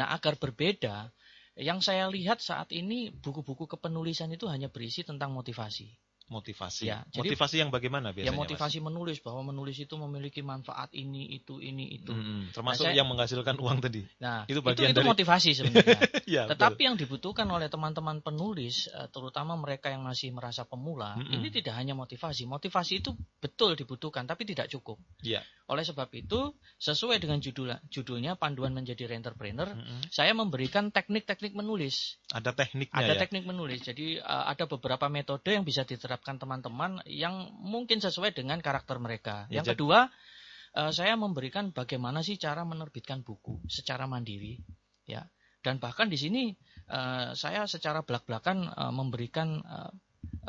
Nah, 0.00 0.08
agar 0.16 0.40
berbeda 0.40 1.12
yang 1.60 1.84
saya 1.84 2.08
lihat 2.08 2.40
saat 2.40 2.72
ini 2.72 3.12
buku-buku 3.12 3.68
kepenulisan 3.68 4.32
itu 4.32 4.48
hanya 4.48 4.72
berisi 4.72 5.04
tentang 5.04 5.36
motivasi. 5.36 5.92
Motivasi. 6.30 6.86
Ya, 6.86 7.02
jadi, 7.10 7.34
motivasi 7.34 7.56
yang 7.58 7.70
bagaimana 7.74 8.14
biasanya? 8.14 8.30
Ya 8.30 8.38
motivasi 8.38 8.78
mas? 8.78 8.86
menulis 8.88 9.18
bahwa 9.20 9.52
menulis 9.52 9.76
itu 9.82 9.94
memiliki 9.98 10.40
manfaat 10.40 10.94
ini 10.94 11.28
itu 11.34 11.58
ini 11.58 11.98
itu. 11.98 12.14
Hmm, 12.14 12.48
termasuk 12.54 12.86
nah, 12.86 12.94
saya, 12.94 12.98
yang 13.02 13.08
menghasilkan 13.10 13.56
uang 13.58 13.78
tadi. 13.82 14.06
Nah, 14.22 14.46
itu 14.46 14.60
bagian 14.62 14.92
itu, 14.92 14.98
itu 14.98 15.02
dari... 15.02 15.10
motivasi 15.12 15.50
sebenarnya. 15.52 15.98
ya, 16.40 16.42
Tetapi 16.48 16.78
betul. 16.78 16.86
yang 16.88 16.96
dibutuhkan 16.96 17.46
oleh 17.50 17.68
teman-teman 17.68 18.22
penulis, 18.22 18.88
eh, 18.92 19.08
terutama 19.10 19.58
mereka 19.58 19.90
yang 19.90 20.06
masih 20.06 20.30
merasa 20.30 20.62
pemula, 20.68 21.18
hmm, 21.18 21.32
ini 21.32 21.48
tidak 21.48 21.74
hanya 21.76 21.98
motivasi. 21.98 22.44
Motivasi 22.44 23.02
itu 23.02 23.12
betul 23.42 23.74
dibutuhkan, 23.74 24.24
tapi 24.24 24.48
tidak 24.48 24.70
cukup. 24.70 25.00
Ya. 25.20 25.42
Oleh 25.72 25.86
sebab 25.88 26.12
itu, 26.12 26.52
sesuai 26.76 27.22
dengan 27.22 27.40
judul 27.40 27.72
judulnya 27.88 28.36
panduan 28.36 28.76
menjadi 28.76 29.08
entrepreneur, 29.08 29.72
hmm. 29.72 30.12
saya 30.12 30.36
memberikan 30.36 30.92
teknik-teknik 30.92 31.56
menulis. 31.56 32.20
Ada 32.28 32.52
tekniknya 32.52 32.92
Ada 32.92 33.14
ya? 33.16 33.20
teknik 33.24 33.44
menulis. 33.48 33.80
Jadi 33.80 34.20
uh, 34.20 34.44
ada 34.52 34.68
beberapa 34.68 35.08
metode 35.08 35.48
yang 35.48 35.64
bisa 35.64 35.88
diterapkan 35.88 36.11
diterapkan 36.12 36.36
teman-teman 36.36 37.00
yang 37.08 37.48
mungkin 37.56 37.96
sesuai 37.96 38.36
dengan 38.36 38.60
karakter 38.60 39.00
mereka. 39.00 39.48
Ya, 39.48 39.64
yang 39.64 39.72
kedua, 39.72 40.12
uh, 40.76 40.92
saya 40.92 41.16
memberikan 41.16 41.72
bagaimana 41.72 42.20
sih 42.20 42.36
cara 42.36 42.68
menerbitkan 42.68 43.24
buku 43.24 43.64
secara 43.64 44.04
mandiri, 44.04 44.60
ya. 45.08 45.24
Dan 45.64 45.80
bahkan 45.80 46.12
di 46.12 46.20
sini 46.20 46.52
uh, 46.92 47.32
saya 47.32 47.64
secara 47.64 48.04
belak-belakan 48.04 48.76
uh, 48.76 48.92
memberikan 48.92 49.64
uh, 49.64 49.88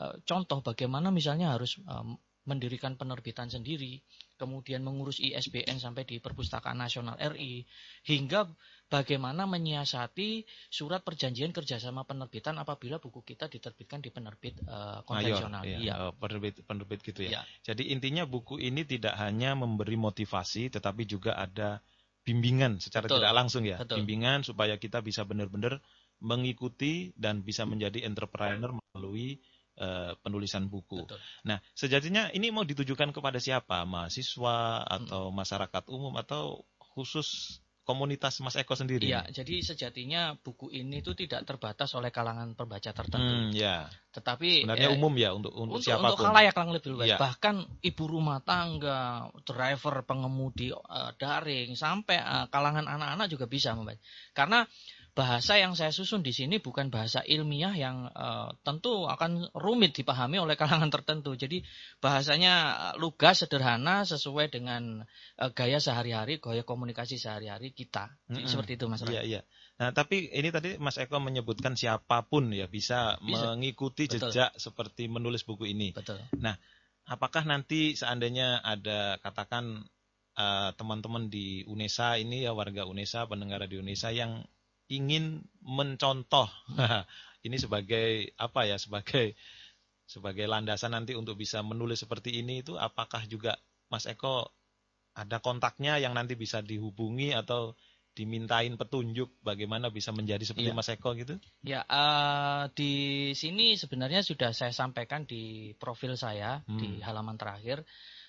uh, 0.03 0.20
contoh 0.27 0.60
bagaimana 0.60 1.15
misalnya 1.15 1.55
harus 1.55 1.79
uh, 1.88 2.03
mendirikan 2.43 3.00
penerbitan 3.00 3.48
sendiri, 3.48 4.03
kemudian 4.43 4.83
mengurus 4.83 5.23
ISBN 5.23 5.79
sampai 5.79 6.03
di 6.03 6.19
Perpustakaan 6.19 6.75
Nasional 6.75 7.15
RI, 7.15 7.63
hingga 8.03 8.51
bagaimana 8.91 9.47
menyiasati 9.47 10.43
surat 10.67 11.00
perjanjian 11.07 11.55
kerjasama 11.55 12.03
penerbitan 12.03 12.59
apabila 12.59 13.00
buku 13.00 13.23
kita 13.23 13.47
diterbitkan 13.47 14.03
di 14.03 14.12
penerbit 14.12 14.59
uh, 14.67 15.00
konvensional. 15.07 15.63
Mayor, 15.63 15.79
iya. 15.79 15.93
Oh, 16.03 16.12
penerbit, 16.12 16.59
penerbit 16.67 17.00
gitu 17.00 17.23
ya. 17.23 17.39
ya. 17.39 17.41
Jadi 17.71 17.95
intinya 17.95 18.27
buku 18.27 18.59
ini 18.59 18.83
tidak 18.83 19.15
hanya 19.15 19.55
memberi 19.55 19.95
motivasi, 19.95 20.67
tetapi 20.67 21.07
juga 21.07 21.39
ada 21.39 21.79
bimbingan 22.27 22.83
secara 22.83 23.07
Betul. 23.07 23.23
tidak 23.23 23.33
langsung 23.33 23.63
ya. 23.63 23.79
Betul. 23.79 24.03
Bimbingan 24.03 24.43
supaya 24.43 24.75
kita 24.75 25.00
bisa 25.00 25.23
benar-benar 25.23 25.79
mengikuti 26.23 27.12
dan 27.19 27.43
bisa 27.43 27.67
menjadi 27.67 28.03
entrepreneur 28.07 28.71
melalui 28.75 29.43
uh, 29.80 30.13
penulisan 30.22 30.70
buku. 30.70 31.06
Betul. 31.06 31.20
Nah, 31.46 31.58
sejatinya 31.74 32.30
ini 32.34 32.50
mau 32.50 32.68
ditujukan 32.68 33.13
kepada 33.15 33.39
siapa? 33.42 33.86
Mahasiswa 33.88 34.86
atau 34.86 35.30
hmm. 35.30 35.36
masyarakat 35.36 35.84
umum 35.89 36.13
atau 36.20 36.65
khusus 36.94 37.60
komunitas 37.84 38.39
Mas 38.39 38.56
Eko 38.56 38.80
sendiri. 38.80 39.12
Iya, 39.12 39.27
jadi 39.27 39.60
sejatinya 39.60 40.39
buku 40.39 40.72
ini 40.72 41.03
itu 41.03 41.12
tidak 41.20 41.44
terbatas 41.44 41.92
oleh 42.00 42.15
kalangan 42.15 42.56
pembaca 42.56 42.96
tertentu. 42.96 43.36
Hmm, 43.36 43.51
ya. 43.51 43.92
Tetapi 44.15 44.63
sebenarnya 44.63 44.89
eh, 44.89 44.96
umum 44.96 45.13
ya 45.20 45.36
untuk 45.36 45.51
untuk, 45.51 45.84
siapa 45.84 46.00
pun. 46.00 46.15
Untuk 46.15 46.24
khalayak 46.32 46.56
yang 46.56 46.72
lebih 46.72 46.89
luas. 46.96 47.08
Ya. 47.12 47.18
Bahkan 47.20 47.84
ibu 47.84 48.03
rumah 48.08 48.39
tangga, 48.39 49.27
driver, 49.44 50.08
pengemudi 50.08 50.72
uh, 50.72 51.12
daring 51.20 51.75
sampai 51.75 52.24
uh, 52.24 52.48
kalangan 52.48 52.88
anak-anak 52.88 53.27
juga 53.27 53.51
bisa 53.51 53.75
membaca. 53.75 54.00
Karena 54.32 54.63
bahasa 55.13 55.62
yang 55.62 55.77
saya 55.77 55.93
susun 55.93 56.25
di 56.25 56.34
sini 56.34 56.58
bukan 56.58 56.89
bahasa 56.89 57.22
ilmiah 57.22 57.77
yang 57.77 58.10
uh, 58.10 58.50
tentu 58.65 59.05
akan 59.05 59.46
rumit 59.53 59.93
dipahami 59.93 60.41
oleh 60.41 60.58
kalangan 60.58 60.89
tertentu. 60.89 61.38
Jadi 61.38 61.62
bahasanya 62.01 62.53
eh, 62.74 62.96
lugas, 62.98 63.46
sederhana, 63.46 64.10
sesuai 64.10 64.50
dengan 64.50 65.05
uh, 65.38 65.50
gaya 65.53 65.77
sehari-hari, 65.77 66.41
gaya 66.41 66.65
komunikasi 66.65 67.22
sehari-hari 67.22 67.77
kita. 67.77 68.17
Mm 68.25 68.41
-hmm. 68.41 68.50
Seperti 68.50 68.82
itu 68.82 68.89
Mas 68.89 69.05
Iya, 69.05 69.22
iya. 69.22 69.41
Nah, 69.77 69.93
tapi 69.93 70.34
ini 70.34 70.50
tadi 70.50 70.82
Mas 70.82 70.98
Eko 70.98 71.22
menyebutkan 71.22 71.77
siapa 71.77 72.25
pun 72.25 72.50
ya 72.50 72.65
bisa, 72.65 73.22
bisa. 73.22 73.53
mengikuti 73.53 74.10
Betul. 74.10 74.34
jejak 74.34 74.58
seperti 74.58 75.05
menulis 75.05 75.46
buku 75.46 75.70
ini. 75.70 75.93
Betul. 75.93 76.25
Nah, 76.41 76.58
apakah 77.05 77.46
nanti 77.46 77.93
seandainya 77.93 78.65
ada 78.65 79.22
katakan 79.22 79.86
teman-teman 80.74 81.29
uh, 81.29 81.29
di 81.29 81.62
UNESA 81.70 82.17
ini 82.17 82.41
ya 82.41 82.58
warga 82.58 82.89
UNESA, 82.89 83.29
pendengar 83.29 83.62
di 83.70 83.77
UNESA 83.77 84.10
yang 84.17 84.41
ingin 84.93 85.41
mencontoh 85.65 86.45
ini 87.47 87.57
sebagai 87.57 88.31
apa 88.38 88.69
ya 88.69 88.77
sebagai 88.77 89.33
sebagai 90.05 90.45
landasan 90.45 90.93
nanti 90.93 91.17
untuk 91.17 91.39
bisa 91.39 91.65
menulis 91.65 92.03
seperti 92.03 92.38
ini 92.38 92.62
itu 92.62 92.77
apakah 92.77 93.25
juga 93.25 93.57
Mas 93.89 94.05
Eko 94.05 94.51
ada 95.13 95.41
kontaknya 95.41 95.97
yang 95.97 96.13
nanti 96.13 96.38
bisa 96.38 96.62
dihubungi 96.62 97.33
atau 97.33 97.73
dimintain 98.13 98.77
petunjuk 98.77 99.41
bagaimana 99.41 99.89
bisa 99.89 100.13
menjadi 100.13 100.45
seperti 100.45 100.69
ya. 100.69 100.77
Mas 100.77 100.89
Eko 100.89 101.17
gitu? 101.17 101.41
Ya, 101.65 101.81
uh, 101.89 102.69
di 102.77 103.33
sini 103.33 103.73
sebenarnya 103.73 104.21
sudah 104.21 104.53
saya 104.53 104.69
sampaikan 104.69 105.25
di 105.25 105.73
profil 105.81 106.13
saya 106.13 106.62
hmm. 106.69 106.77
di 106.77 106.89
halaman 107.01 107.41
terakhir 107.41 107.81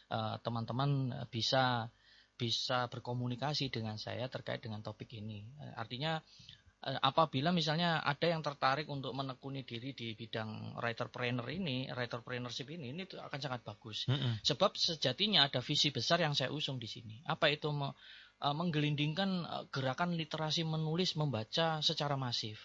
eh, 0.08 0.36
teman-teman 0.40 1.12
uh, 1.12 1.26
bisa 1.28 1.92
bisa 2.34 2.88
berkomunikasi 2.88 3.68
dengan 3.68 4.00
saya 4.00 4.26
terkait 4.32 4.64
dengan 4.64 4.80
topik 4.80 5.12
ini. 5.20 5.44
Artinya 5.76 6.18
Eh, 6.18 6.53
apabila 6.84 7.48
misalnya 7.48 8.04
ada 8.04 8.28
yang 8.28 8.44
tertarik 8.44 8.84
untuk 8.92 9.16
menekuni 9.16 9.64
diri 9.64 9.96
di 9.96 10.12
bidang 10.12 10.76
writerpreneur 10.76 11.48
ini, 11.48 11.88
writerpreneurship 11.88 12.68
ini, 12.68 12.92
ini 12.92 13.08
itu 13.08 13.16
akan 13.16 13.40
sangat 13.40 13.64
bagus. 13.64 14.04
Mm 14.04 14.16
-hmm. 14.20 14.32
Sebab 14.44 14.76
sejatinya 14.76 15.48
ada 15.48 15.64
visi 15.64 15.88
besar 15.88 16.20
yang 16.20 16.36
saya 16.36 16.52
usung 16.52 16.76
di 16.76 16.84
sini. 16.84 17.24
Apa 17.24 17.48
itu 17.48 17.72
me, 17.72 17.88
uh, 18.44 18.54
menggelindingkan 18.54 19.30
uh, 19.48 19.64
gerakan 19.72 20.12
literasi 20.12 20.68
menulis 20.68 21.16
membaca 21.16 21.80
secara 21.80 22.20
masif. 22.20 22.60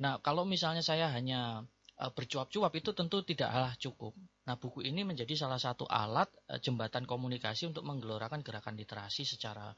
Nah, 0.00 0.18
kalau 0.24 0.48
misalnya 0.48 0.80
saya 0.80 1.12
hanya 1.12 1.68
bercuap-cuap 2.02 2.72
itu 2.74 2.90
tentu 2.96 3.22
tidaklah 3.22 3.78
cukup. 3.78 4.16
Nah, 4.48 4.58
buku 4.58 4.82
ini 4.82 5.06
menjadi 5.06 5.38
salah 5.38 5.60
satu 5.60 5.86
alat 5.86 6.26
jembatan 6.58 7.06
komunikasi 7.06 7.70
untuk 7.70 7.86
menggelorakan 7.86 8.42
gerakan 8.42 8.74
literasi 8.74 9.22
secara 9.22 9.70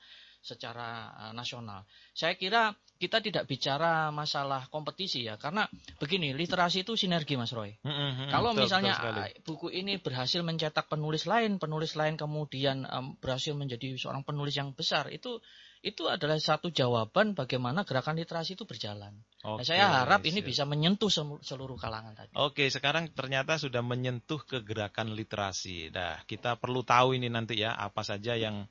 secara 0.44 1.08
uh, 1.16 1.32
nasional. 1.32 1.88
Saya 2.12 2.36
kira 2.36 2.76
kita 3.00 3.24
tidak 3.24 3.48
bicara 3.48 4.12
masalah 4.12 4.68
kompetisi 4.68 5.24
ya, 5.24 5.40
karena 5.40 5.64
begini 5.96 6.36
literasi 6.36 6.84
itu 6.84 6.94
sinergi 6.94 7.40
Mas 7.40 7.56
Roy. 7.56 7.72
Mm 7.80 7.90
-hmm, 7.90 8.28
Kalau 8.28 8.52
betul, 8.52 8.60
misalnya 8.68 8.94
betul 9.00 9.24
buku 9.48 9.68
ini 9.72 9.96
berhasil 9.96 10.44
mencetak 10.44 10.92
penulis 10.92 11.24
lain, 11.24 11.56
penulis 11.56 11.96
lain 11.96 12.20
kemudian 12.20 12.84
um, 12.84 13.16
berhasil 13.16 13.56
menjadi 13.56 13.96
seorang 13.96 14.22
penulis 14.22 14.52
yang 14.52 14.76
besar, 14.76 15.08
itu 15.08 15.40
itu 15.84 16.08
adalah 16.08 16.40
satu 16.40 16.72
jawaban 16.72 17.36
bagaimana 17.36 17.84
gerakan 17.84 18.16
literasi 18.16 18.56
itu 18.56 18.64
berjalan. 18.64 19.12
Okay, 19.44 19.60
nah, 19.60 19.64
saya 19.68 19.84
harap 20.00 20.24
ini 20.24 20.40
bisa 20.40 20.64
menyentuh 20.64 21.12
seluruh 21.44 21.76
kalangan 21.76 22.16
tadi. 22.16 22.32
Oke, 22.40 22.72
sekarang 22.72 23.12
ternyata 23.12 23.60
sudah 23.60 23.84
menyentuh 23.84 24.40
ke 24.48 24.64
gerakan 24.64 25.12
literasi. 25.12 25.92
Nah, 25.92 26.24
kita 26.24 26.56
perlu 26.56 26.80
tahu 26.88 27.20
ini 27.20 27.28
nanti 27.28 27.60
ya 27.60 27.76
apa 27.76 28.00
saja 28.00 28.32
yang 28.32 28.64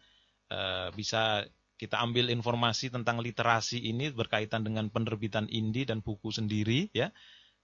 uh, 0.49 0.89
bisa 0.97 1.45
kita 1.75 1.99
ambil 1.99 2.29
informasi 2.29 2.93
tentang 2.93 3.19
literasi 3.19 3.81
ini 3.81 4.13
berkaitan 4.13 4.63
dengan 4.63 4.87
penerbitan 4.93 5.49
Indi 5.49 5.83
dan 5.83 6.05
buku 6.05 6.29
sendiri 6.29 6.93
ya. 6.93 7.09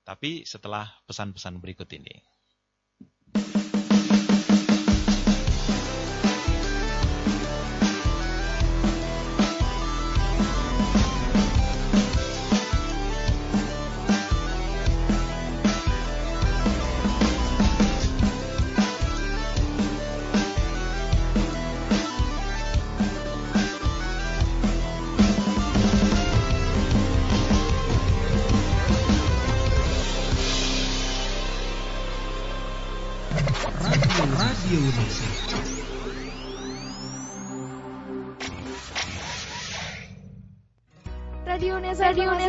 Tapi 0.03 0.43
setelah 0.43 0.89
pesan-pesan 1.05 1.61
berikut 1.61 1.87
ini. 1.93 2.38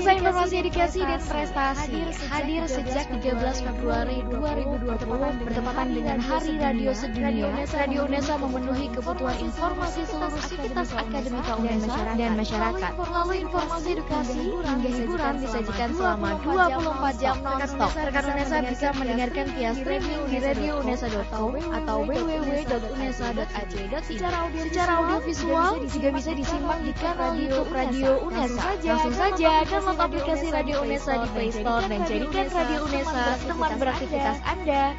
Edukasi 0.01 1.05
dan 1.05 1.21
Prestasi 1.21 2.01
hadir 2.33 2.65
sejak 2.65 3.05
13 3.21 3.65
Februari 3.69 4.25
2020 4.33 5.45
bertepatan 5.45 5.89
dengan 5.93 6.17
Hari 6.21 6.57
Radio 6.57 6.97
Sedunia. 6.97 7.53
Radio 7.69 8.09
UNESA 8.09 8.41
memenuhi 8.41 8.89
kebutuhan 8.97 9.37
informasi 9.45 10.09
seluruh 10.09 10.41
sivitas 10.49 10.89
akademika 10.97 11.53
UNESA 11.61 12.17
dan 12.17 12.33
masyarakat. 12.33 12.93
Melalui 12.97 13.45
informasi 13.45 13.89
edukasi 14.01 14.57
hingga 14.57 14.89
hiburan 14.89 15.35
disajikan 15.37 15.93
selama 15.93 16.41
24 16.49 17.21
jam 17.21 17.37
non-stop. 17.45 17.93
Rekan 17.93 18.25
UNESA 18.25 18.59
bisa 18.73 18.89
mendengarkan 18.97 19.53
via 19.53 19.77
streaming 19.77 20.23
di 20.33 20.41
radiounesa.com 20.41 21.61
atau 21.77 22.09
www.unesa.ac.id. 22.09 23.93
Secara 24.09 24.49
audio 24.49 24.65
audiovisual 24.65 25.85
juga 25.93 26.09
bisa 26.17 26.31
disimak 26.33 26.79
di 26.89 26.93
kanal 26.97 27.37
YouTube 27.37 27.69
Radio 27.69 28.25
UNESA. 28.25 28.81
Langsung 28.81 29.13
saja 29.13 29.61
download 29.91 30.07
aplikasi 30.07 30.55
Radio 30.55 30.87
Unesa 30.87 31.19
di 31.19 31.29
Play 31.35 31.51
Store 31.51 31.83
dan 31.91 32.07
jadikan 32.07 32.47
Radio 32.55 32.79
Unesa 32.87 33.35
teman 33.43 33.75
beraktivitas 33.75 34.39
Anda. 34.47 34.95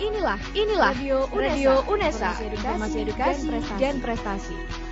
Inilah, 0.00 0.40
inilah 0.56 0.96
Radio 0.96 1.28
Unesa, 1.28 1.52
Radio 1.52 1.72
Unesa 1.92 2.30
informasi 2.40 2.96
edukasi 3.04 3.52
dan 3.76 4.00
prestasi. 4.00 4.56
Rekan 4.56 4.83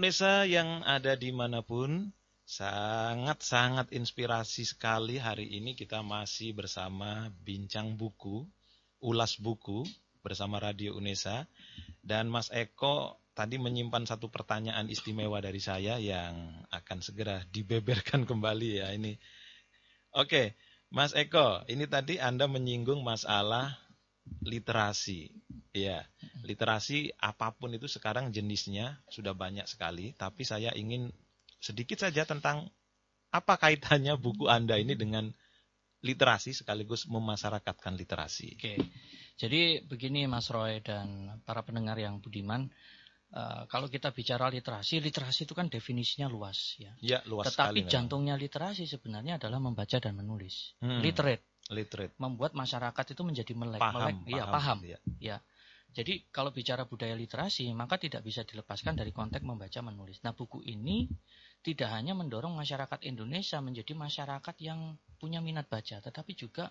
UNESA 0.00 0.48
yang 0.48 0.80
ada 0.88 1.12
di 1.12 1.28
mana 1.28 1.60
pun, 1.60 2.08
sangat-sangat 2.48 3.92
inspirasi 3.92 4.64
sekali 4.64 5.20
hari 5.20 5.60
ini 5.60 5.76
kita 5.76 6.00
masih 6.00 6.56
bersama 6.56 7.28
Bincang 7.44 8.00
Buku, 8.00 8.48
Ulas 9.04 9.36
Buku 9.36 9.84
bersama 10.24 10.56
Radio 10.56 10.96
UNESA. 10.96 11.44
Dan 12.00 12.32
Mas 12.32 12.48
Eko 12.48 13.20
tadi 13.36 13.60
menyimpan 13.60 14.08
satu 14.08 14.32
pertanyaan 14.32 14.88
istimewa 14.88 15.36
dari 15.44 15.60
saya 15.60 16.00
yang 16.00 16.48
akan 16.72 17.04
segera 17.04 17.44
dibeberkan 17.52 18.24
kembali 18.32 18.80
ya 18.80 18.96
ini. 18.96 19.20
Oke, 20.16 20.56
Mas 20.88 21.12
Eko, 21.12 21.60
ini 21.68 21.84
tadi 21.84 22.16
Anda 22.16 22.48
menyinggung 22.48 23.04
masalah 23.04 23.76
literasi. 24.44 25.30
Ya, 25.70 26.02
literasi 26.42 27.14
apa 27.22 27.54
pun 27.54 27.70
itu 27.70 27.86
sekarang 27.86 28.34
jenisnya 28.34 28.98
sudah 29.06 29.36
banyak 29.36 29.64
sekali, 29.70 30.16
tapi 30.18 30.42
saya 30.42 30.74
ingin 30.74 31.14
sedikit 31.62 32.02
saja 32.02 32.26
tentang 32.26 32.66
apa 33.30 33.54
kaitannya 33.54 34.18
buku 34.18 34.50
Anda 34.50 34.74
ini 34.82 34.98
dengan 34.98 35.30
literasi 36.02 36.56
sekaligus 36.56 37.06
memasyarakatkan 37.06 37.94
literasi. 37.94 38.56
Oke. 38.56 38.74
Jadi 39.36 39.84
begini 39.84 40.26
Mas 40.26 40.48
Roy 40.50 40.80
dan 40.82 41.38
para 41.44 41.62
pendengar 41.62 41.96
yang 41.96 42.18
budiman, 42.20 42.68
uh, 43.34 43.64
kalau 43.66 43.86
kita 43.90 44.10
bicara 44.14 44.50
literasi, 44.50 45.02
literasi 45.02 45.46
itu 45.46 45.54
kan 45.54 45.70
definisinya 45.70 46.30
luas 46.30 46.78
ya. 46.78 46.92
Ya, 47.02 47.18
luas 47.26 47.50
Tetapi 47.50 47.84
sekali. 47.84 47.92
jantungnya 47.92 48.34
literasi 48.38 48.86
sebenarnya 48.86 49.38
adalah 49.40 49.58
membaca 49.58 49.96
dan 49.98 50.14
menulis. 50.18 50.74
Hmm. 50.82 51.02
Literate 51.02 51.50
literate. 51.70 52.12
Membuat 52.18 52.52
masyarakat 52.52 53.14
itu 53.14 53.22
menjadi 53.22 53.52
melek, 53.54 53.80
paham, 53.80 53.94
melek, 53.94 54.16
iya, 54.26 54.44
paham, 54.44 54.50
ya, 54.50 54.50
paham. 54.50 54.78
Ya. 54.82 54.98
ya. 55.22 55.36
Jadi 55.90 56.22
kalau 56.30 56.54
bicara 56.54 56.86
budaya 56.86 57.18
literasi, 57.18 57.66
maka 57.74 57.98
tidak 57.98 58.22
bisa 58.22 58.46
dilepaskan 58.46 58.94
dari 58.94 59.10
konteks 59.10 59.42
membaca 59.42 59.80
menulis. 59.82 60.22
Nah, 60.22 60.38
buku 60.38 60.62
ini 60.62 61.10
tidak 61.66 61.90
hanya 61.90 62.14
mendorong 62.14 62.54
masyarakat 62.54 63.02
Indonesia 63.10 63.58
menjadi 63.58 63.98
masyarakat 63.98 64.54
yang 64.62 64.94
punya 65.18 65.42
minat 65.42 65.66
baca, 65.66 65.98
tetapi 65.98 66.38
juga 66.38 66.70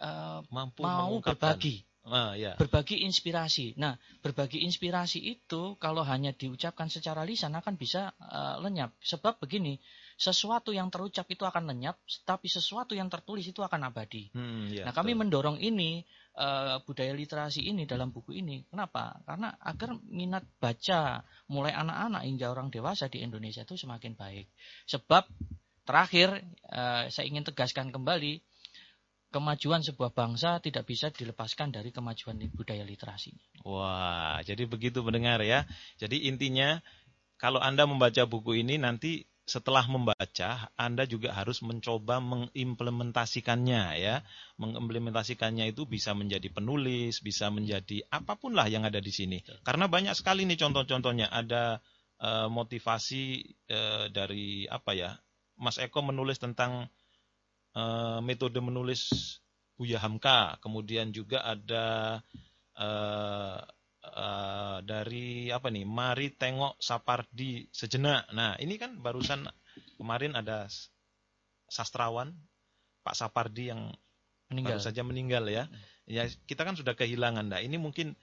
uh, 0.00 0.40
mampu 0.48 0.88
mau 0.88 1.20
berbagi. 1.20 1.84
Ah, 2.06 2.38
ya. 2.38 2.54
Berbagi 2.54 3.02
inspirasi. 3.02 3.74
Nah, 3.82 3.98
berbagi 4.22 4.62
inspirasi 4.62 5.18
itu 5.18 5.74
kalau 5.82 6.06
hanya 6.06 6.30
diucapkan 6.30 6.86
secara 6.86 7.26
lisan 7.26 7.58
akan 7.58 7.74
bisa 7.74 8.14
uh, 8.22 8.62
lenyap. 8.62 8.94
Sebab 9.02 9.42
begini, 9.42 9.82
sesuatu 10.14 10.70
yang 10.70 10.86
terucap 10.86 11.26
itu 11.26 11.42
akan 11.42 11.66
lenyap, 11.66 11.98
tapi 12.22 12.46
sesuatu 12.46 12.94
yang 12.94 13.10
tertulis 13.10 13.50
itu 13.50 13.58
akan 13.58 13.90
abadi. 13.90 14.30
Hmm, 14.30 14.70
ya, 14.70 14.86
nah, 14.86 14.94
kami 14.94 15.18
betul. 15.18 15.20
mendorong 15.26 15.58
ini 15.58 16.06
uh, 16.38 16.78
budaya 16.86 17.10
literasi 17.10 17.66
ini 17.66 17.90
dalam 17.90 18.14
buku 18.14 18.38
ini. 18.38 18.62
Kenapa? 18.70 19.18
Karena 19.26 19.58
agar 19.58 19.98
minat 20.06 20.46
baca 20.62 21.26
mulai 21.50 21.74
anak-anak 21.74 22.22
hingga 22.22 22.46
orang 22.54 22.70
dewasa 22.70 23.10
di 23.10 23.26
Indonesia 23.26 23.66
itu 23.66 23.74
semakin 23.74 24.14
baik. 24.14 24.46
Sebab 24.86 25.26
terakhir 25.82 26.38
uh, 26.70 27.10
saya 27.10 27.26
ingin 27.26 27.42
tegaskan 27.42 27.90
kembali 27.90 28.38
kemajuan 29.36 29.84
sebuah 29.84 30.16
bangsa 30.16 30.64
tidak 30.64 30.88
bisa 30.88 31.12
dilepaskan 31.12 31.76
dari 31.76 31.92
kemajuan 31.92 32.40
budaya 32.56 32.80
literasi. 32.88 33.36
Wah, 33.68 34.40
jadi 34.40 34.64
begitu 34.64 35.04
mendengar 35.04 35.44
ya. 35.44 35.68
Jadi 36.00 36.24
intinya 36.24 36.80
kalau 37.36 37.60
Anda 37.60 37.84
membaca 37.84 38.24
buku 38.24 38.64
ini 38.64 38.80
nanti 38.80 39.28
setelah 39.46 39.84
membaca, 39.86 40.72
Anda 40.74 41.06
juga 41.06 41.36
harus 41.36 41.60
mencoba 41.62 42.18
mengimplementasikannya 42.18 43.82
ya. 44.00 44.24
Mengimplementasikannya 44.56 45.70
itu 45.70 45.84
bisa 45.84 46.16
menjadi 46.16 46.48
penulis, 46.50 47.20
bisa 47.20 47.52
menjadi 47.52 48.02
apa 48.08 48.40
pun 48.40 48.56
lah 48.56 48.66
yang 48.66 48.82
ada 48.88 48.98
di 48.98 49.12
sini. 49.12 49.44
Karena 49.62 49.86
banyak 49.86 50.16
sekali 50.16 50.48
nih 50.48 50.58
contoh-contohnya. 50.58 51.30
Ada 51.30 51.78
uh, 52.24 52.48
motivasi 52.50 53.54
uh, 53.70 54.10
dari 54.10 54.66
apa 54.66 54.96
ya? 54.96 55.14
Mas 55.60 55.78
Eko 55.78 56.02
menulis 56.02 56.42
tentang 56.42 56.88
uh, 57.76 58.18
metode 58.24 58.56
menulis 58.58 59.36
Buya 59.76 60.00
Hamka. 60.00 60.56
Kemudian 60.64 61.12
juga 61.12 61.44
ada 61.44 62.18
uh, 62.80 63.60
uh, 64.02 64.78
dari 64.80 65.52
apa 65.52 65.68
nih? 65.68 65.84
Mari 65.84 66.32
tengok 66.34 66.80
Sapardi 66.80 67.68
sejenak. 67.68 68.32
Nah, 68.32 68.56
ini 68.56 68.80
kan 68.80 68.96
barusan 68.98 69.44
kemarin 70.00 70.32
ada 70.32 70.64
sastrawan 71.68 72.32
Pak 73.04 73.14
Sapardi 73.14 73.70
yang 73.70 73.92
meninggal. 74.48 74.80
baru 74.80 74.82
saja 74.82 75.02
meninggal 75.04 75.44
ya. 75.52 75.68
Ya, 76.08 76.24
kita 76.48 76.64
kan 76.64 76.78
sudah 76.78 76.96
kehilangan. 76.96 77.50
Nah, 77.50 77.60
ini 77.60 77.76
mungkin 77.76 78.16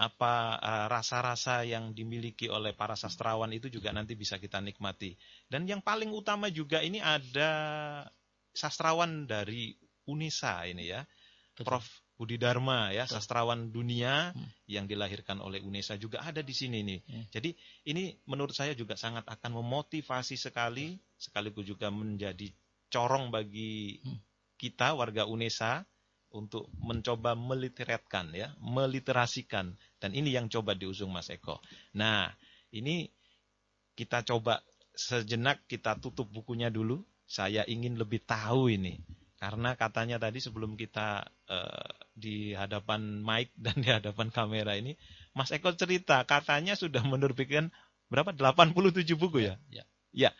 apa 0.00 0.56
eh, 0.58 0.86
rasa-rasa 0.88 1.62
uh, 1.62 1.68
yang 1.68 1.92
dimiliki 1.92 2.48
oleh 2.48 2.72
para 2.72 2.96
sastrawan 2.96 3.52
itu 3.52 3.68
juga 3.68 3.92
nanti 3.92 4.16
bisa 4.16 4.40
kita 4.40 4.60
nikmati. 4.60 5.14
Dan 5.48 5.68
yang 5.68 5.84
paling 5.84 6.10
utama 6.12 6.48
juga 6.48 6.80
ini 6.80 6.98
ada 6.98 7.50
sastrawan 8.52 9.26
dari 9.28 9.74
UNISA 10.08 10.68
ini 10.68 10.92
ya. 10.92 11.02
Betul. 11.52 11.64
Prof 11.68 11.86
Budi 12.22 12.38
Dharma 12.38 12.94
ya, 12.94 13.02
sastrawan 13.04 13.74
dunia 13.74 14.30
hmm. 14.30 14.70
yang 14.70 14.86
dilahirkan 14.86 15.42
oleh 15.42 15.58
UNESA 15.58 15.98
juga 15.98 16.22
ada 16.22 16.38
di 16.38 16.54
sini 16.54 16.86
nih. 16.86 17.00
Hmm. 17.02 17.24
Jadi 17.34 17.50
ini 17.90 18.14
menurut 18.30 18.54
saya 18.54 18.78
juga 18.78 18.94
sangat 18.94 19.26
akan 19.26 19.58
memotivasi 19.58 20.38
sekali 20.38 20.96
sekaligus 21.18 21.66
juga 21.66 21.90
menjadi 21.90 22.46
corong 22.92 23.34
bagi 23.34 23.98
hmm. 23.98 24.18
kita 24.54 24.94
warga 24.94 25.26
UNESA 25.26 25.82
untuk 26.32 26.70
mencoba 26.80 27.36
meliteratkan 27.36 28.32
ya, 28.32 28.54
meliterasikan 28.62 29.76
dan 30.00 30.10
ini 30.16 30.32
yang 30.32 30.48
coba 30.48 30.72
diusung 30.72 31.12
Mas 31.12 31.28
Eko. 31.28 31.60
Nah, 31.98 32.32
ini 32.72 33.10
kita 33.92 34.24
coba 34.24 34.64
sejenak 34.96 35.64
kita 35.68 36.00
tutup 36.00 36.28
bukunya 36.32 36.72
dulu. 36.72 37.04
Saya 37.32 37.64
ingin 37.64 37.96
lebih 37.96 38.20
tahu 38.28 38.68
ini. 38.68 39.00
Karena 39.40 39.72
katanya 39.72 40.20
tadi 40.20 40.36
sebelum 40.38 40.76
kita 40.76 41.24
uh, 41.48 41.92
di 42.12 42.52
hadapan 42.52 43.24
mic 43.24 43.48
dan 43.64 43.80
di 43.80 43.88
hadapan 43.88 44.28
kamera 44.28 44.76
ini, 44.76 44.92
Mas 45.32 45.48
Eko 45.48 45.72
cerita 45.72 46.20
katanya 46.28 46.76
sudah 46.76 47.00
menerbitkan 47.00 47.72
berapa? 48.12 48.36
87 48.36 49.16
buku 49.16 49.48
ya? 49.48 49.56
Ya. 49.72 49.88
Ya. 50.12 50.30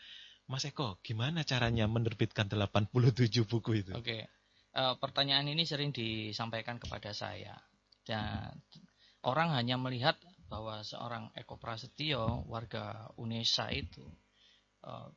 Mas 0.44 0.68
Eko, 0.68 1.00
gimana 1.00 1.48
caranya 1.48 1.88
menerbitkan 1.88 2.52
87 2.52 2.92
buku 3.48 3.80
itu? 3.80 3.96
Oke. 3.96 4.28
Uh, 4.76 4.92
pertanyaan 5.00 5.48
ini 5.48 5.64
sering 5.64 5.96
disampaikan 5.96 6.76
kepada 6.76 7.16
saya. 7.16 7.56
Dan 8.04 8.52
orang 9.24 9.56
hanya 9.56 9.80
melihat 9.80 10.20
bahwa 10.52 10.84
seorang 10.84 11.32
Eko 11.32 11.56
Prasetyo, 11.56 12.44
warga 12.44 13.08
Unesa 13.16 13.72
itu 13.72 14.04
uh, 14.84 15.08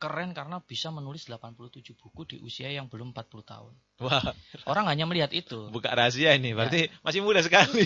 keren 0.00 0.32
karena 0.32 0.64
bisa 0.64 0.88
menulis 0.88 1.28
87 1.28 1.92
buku 2.00 2.20
di 2.24 2.36
usia 2.40 2.72
yang 2.72 2.88
belum 2.88 3.12
40 3.12 3.44
tahun. 3.44 3.72
Wah. 4.00 4.32
Orang 4.64 4.88
hanya 4.88 5.04
melihat 5.04 5.28
itu. 5.36 5.68
Buka 5.68 5.92
rahasia 5.92 6.32
ini, 6.32 6.56
berarti 6.56 6.88
ya. 6.88 7.04
masih 7.04 7.20
muda 7.20 7.44
sekali. 7.44 7.84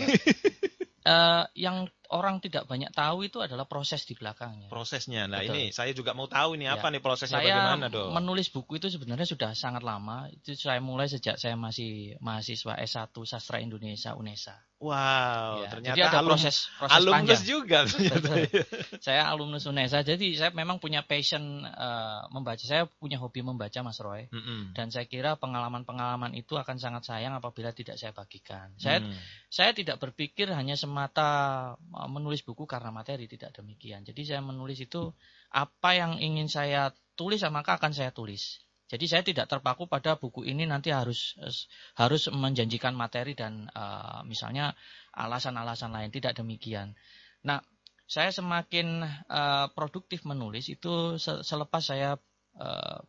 uh, 1.02 1.42
yang 1.66 1.90
orang 2.14 2.38
tidak 2.38 2.70
banyak 2.70 2.94
tahu 2.94 3.26
itu 3.26 3.42
adalah 3.42 3.66
proses 3.66 4.06
di 4.06 4.14
belakangnya. 4.14 4.70
Prosesnya. 4.70 5.26
Nah, 5.26 5.42
Betul. 5.42 5.58
ini 5.58 5.62
saya 5.74 5.90
juga 5.90 6.14
mau 6.14 6.30
tahu 6.30 6.54
ini 6.54 6.70
ya. 6.70 6.78
apa 6.78 6.94
nih 6.94 7.02
prosesnya 7.02 7.42
saya 7.42 7.58
bagaimana, 7.58 7.90
Dok? 7.90 8.14
menulis 8.14 8.54
buku 8.54 8.78
itu 8.78 8.86
sebenarnya 8.86 9.26
sudah 9.26 9.50
sangat 9.58 9.82
lama. 9.82 10.30
Itu 10.30 10.54
saya 10.54 10.78
mulai 10.78 11.10
sejak 11.10 11.34
saya 11.34 11.58
masih 11.58 12.14
mahasiswa 12.22 12.78
S1 12.78 13.10
Sastra 13.26 13.58
Indonesia 13.58 14.14
UNESA. 14.14 14.54
Wow, 14.84 15.64
ya, 15.64 15.68
ternyata 15.72 15.96
jadi 15.96 16.00
ada 16.12 16.20
alum, 16.20 16.36
proses 16.36 16.68
proses 16.76 16.92
alumnus 16.92 17.40
panjang. 17.40 17.48
juga 17.48 17.78
saya 19.00 19.22
alumnus 19.32 19.64
UNESA, 19.64 20.04
jadi 20.04 20.26
saya 20.36 20.50
memang 20.52 20.76
punya 20.76 21.00
passion 21.00 21.64
uh, 21.64 22.28
membaca. 22.28 22.60
Saya 22.60 22.84
punya 23.00 23.16
hobi 23.16 23.40
membaca, 23.40 23.80
Mas 23.80 23.96
Roy. 24.04 24.28
Mm 24.28 24.42
-hmm. 24.44 24.60
Dan 24.76 24.92
saya 24.92 25.08
kira 25.08 25.40
pengalaman-pengalaman 25.40 26.36
itu 26.36 26.60
akan 26.60 26.76
sangat 26.76 27.08
sayang 27.08 27.32
apabila 27.32 27.72
tidak 27.72 27.96
saya 27.96 28.12
bagikan. 28.12 28.76
Saya 28.76 29.00
mm. 29.00 29.16
saya 29.48 29.72
tidak 29.72 29.96
berpikir 30.04 30.52
hanya 30.52 30.76
semata 30.76 31.72
menulis 32.12 32.44
buku 32.44 32.68
karena 32.68 32.92
materi, 32.92 33.24
tidak 33.24 33.56
demikian. 33.56 34.04
Jadi 34.04 34.36
saya 34.36 34.44
menulis 34.44 34.84
itu 34.84 35.16
apa 35.48 35.96
yang 35.96 36.20
ingin 36.20 36.52
saya 36.52 36.92
tulis 37.16 37.40
maka 37.48 37.80
akan 37.80 37.96
saya 37.96 38.12
tulis. 38.12 38.60
Jadi 38.94 39.06
saya 39.10 39.26
tidak 39.26 39.50
terpaku 39.50 39.90
pada 39.90 40.14
buku 40.14 40.46
ini 40.46 40.70
nanti 40.70 40.94
harus 40.94 41.34
harus 41.98 42.30
menjanjikan 42.30 42.94
materi 42.94 43.34
dan 43.34 43.66
uh, 43.74 44.22
misalnya 44.22 44.70
alasan-alasan 45.18 45.90
lain 45.90 46.14
tidak 46.14 46.38
demikian. 46.38 46.94
Nah, 47.42 47.58
saya 48.06 48.30
semakin 48.30 49.02
uh, 49.26 49.66
produktif 49.74 50.22
menulis 50.22 50.70
itu 50.70 51.18
selepas 51.18 51.82
saya 51.82 52.14
uh, 52.54 53.02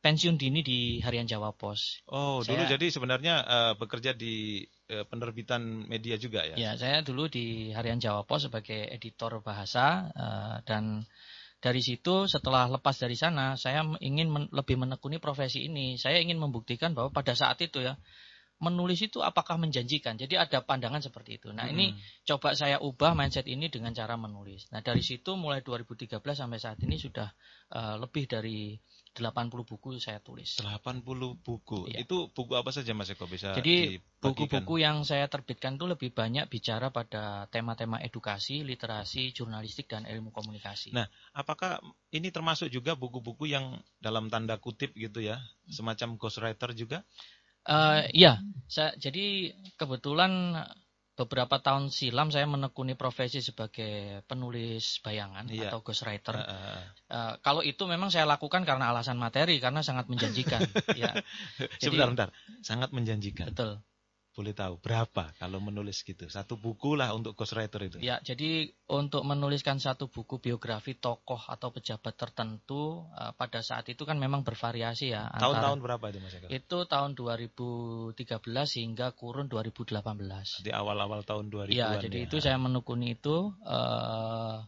pensiun 0.00 0.38
dini 0.38 0.62
di 0.62 1.02
Harian 1.02 1.26
Jawa 1.26 1.50
Pos. 1.50 2.06
Oh, 2.06 2.40
saya, 2.40 2.54
dulu 2.54 2.62
jadi 2.78 2.86
sebenarnya 2.88 3.34
uh, 3.42 3.74
bekerja 3.74 4.14
di 4.14 4.62
uh, 4.94 5.02
penerbitan 5.10 5.90
media 5.90 6.14
juga 6.14 6.46
ya? 6.46 6.54
Ya, 6.54 6.72
saya 6.78 7.02
dulu 7.02 7.26
di 7.26 7.74
Harian 7.74 7.98
Jawa 7.98 8.22
Pos 8.22 8.46
sebagai 8.46 8.86
editor 8.86 9.42
bahasa 9.42 10.08
uh, 10.14 10.56
dan 10.62 11.02
dari 11.60 11.80
situ 11.80 12.28
setelah 12.28 12.68
lepas 12.68 12.94
dari 13.00 13.16
sana 13.16 13.56
saya 13.56 13.82
ingin 14.04 14.28
men 14.28 14.44
lebih 14.52 14.76
menekuni 14.76 15.16
profesi 15.16 15.66
ini. 15.66 15.96
Saya 15.96 16.20
ingin 16.20 16.36
membuktikan 16.36 16.92
bahwa 16.92 17.08
pada 17.10 17.32
saat 17.32 17.56
itu 17.64 17.80
ya 17.80 17.96
menulis 18.56 19.00
itu 19.04 19.20
apakah 19.20 19.60
menjanjikan. 19.60 20.16
Jadi 20.16 20.40
ada 20.40 20.64
pandangan 20.64 21.04
seperti 21.04 21.36
itu. 21.36 21.52
Nah, 21.52 21.68
hmm. 21.68 21.74
ini 21.76 21.86
coba 22.24 22.56
saya 22.56 22.80
ubah 22.80 23.12
mindset 23.12 23.44
ini 23.48 23.68
dengan 23.68 23.92
cara 23.92 24.16
menulis. 24.16 24.72
Nah, 24.72 24.80
dari 24.80 25.04
situ 25.04 25.36
mulai 25.36 25.60
2013 25.60 26.16
sampai 26.16 26.56
saat 26.56 26.80
ini 26.80 26.96
sudah 26.96 27.28
uh, 27.76 28.00
lebih 28.00 28.24
dari 28.24 28.80
80 29.18 29.50
buku 29.64 29.96
saya 29.96 30.20
tulis. 30.20 30.60
80 30.60 31.04
buku. 31.40 31.88
Ya. 31.88 32.04
Itu 32.04 32.28
buku 32.30 32.52
apa 32.56 32.70
saja 32.72 32.92
Mas 32.92 33.08
Eko 33.08 33.24
bisa 33.24 33.56
Jadi 33.56 34.00
buku-buku 34.20 34.80
yang 34.80 35.02
saya 35.02 35.26
terbitkan 35.26 35.80
itu 35.80 35.86
lebih 35.88 36.10
banyak 36.12 36.48
bicara 36.48 36.92
pada 36.92 37.48
tema-tema 37.48 38.00
edukasi, 38.02 38.62
literasi, 38.62 39.32
jurnalistik 39.32 39.88
dan 39.88 40.04
ilmu 40.04 40.32
komunikasi. 40.32 40.92
Nah, 40.92 41.08
apakah 41.32 41.80
ini 42.12 42.28
termasuk 42.28 42.68
juga 42.68 42.96
buku-buku 42.96 43.48
yang 43.48 43.78
dalam 44.00 44.28
tanda 44.28 44.60
kutip 44.60 44.92
gitu 44.96 45.24
ya, 45.24 45.40
semacam 45.68 46.20
ghostwriter 46.20 46.72
juga? 46.76 47.02
Uh, 47.66 48.06
iya, 48.14 48.38
saya, 48.70 48.94
jadi 48.94 49.50
kebetulan 49.74 50.54
beberapa 51.16 51.58
tahun 51.58 51.88
silam 51.88 52.28
saya 52.28 52.44
menekuni 52.44 52.92
profesi 52.92 53.40
sebagai 53.40 54.20
penulis 54.28 55.00
bayangan 55.00 55.48
iya. 55.48 55.72
atau 55.72 55.80
ghostwriter. 55.80 56.36
Uh, 56.36 56.44
uh, 56.44 56.80
uh, 57.08 57.32
kalau 57.40 57.64
itu 57.64 57.88
memang 57.88 58.12
saya 58.12 58.28
lakukan 58.28 58.68
karena 58.68 58.92
alasan 58.92 59.16
materi 59.16 59.56
karena 59.56 59.80
sangat 59.80 60.12
menjanjikan. 60.12 60.60
ya. 61.00 61.16
Sebentar, 61.80 62.12
sebentar. 62.12 62.28
Sangat 62.60 62.92
menjanjikan. 62.92 63.48
Betul 63.48 63.80
boleh 64.36 64.52
tahu 64.52 64.76
berapa 64.76 65.32
kalau 65.40 65.64
menulis 65.64 66.04
gitu? 66.04 66.28
Satu 66.28 66.60
buku 66.60 66.92
lah 66.92 67.16
untuk 67.16 67.32
ghostwriter 67.32 67.80
itu. 67.88 67.96
Ya, 68.04 68.20
jadi 68.20 68.68
untuk 68.92 69.24
menuliskan 69.24 69.80
satu 69.80 70.12
buku 70.12 70.44
biografi 70.44 70.92
tokoh 70.92 71.40
atau 71.48 71.72
pejabat 71.72 72.12
tertentu 72.20 73.08
uh, 73.16 73.32
pada 73.32 73.64
saat 73.64 73.88
itu 73.88 74.04
kan 74.04 74.20
memang 74.20 74.44
bervariasi 74.44 75.16
ya. 75.16 75.32
Tahun-tahun 75.40 75.80
berapa 75.80 76.04
itu 76.12 76.18
Mas 76.20 76.36
Eko? 76.36 76.52
Itu 76.52 76.78
tahun 76.84 77.16
2013 77.16 78.12
hingga 78.76 79.16
kurun 79.16 79.48
2018. 79.48 79.96
Di 80.60 80.70
awal-awal 80.76 81.24
tahun 81.24 81.48
2000 81.48 81.72
Ya, 81.72 81.96
jadi 81.96 82.18
ya. 82.20 82.26
itu 82.28 82.36
saya 82.44 82.60
menekuni 82.60 83.16
itu 83.16 83.56
uh, 83.64 84.60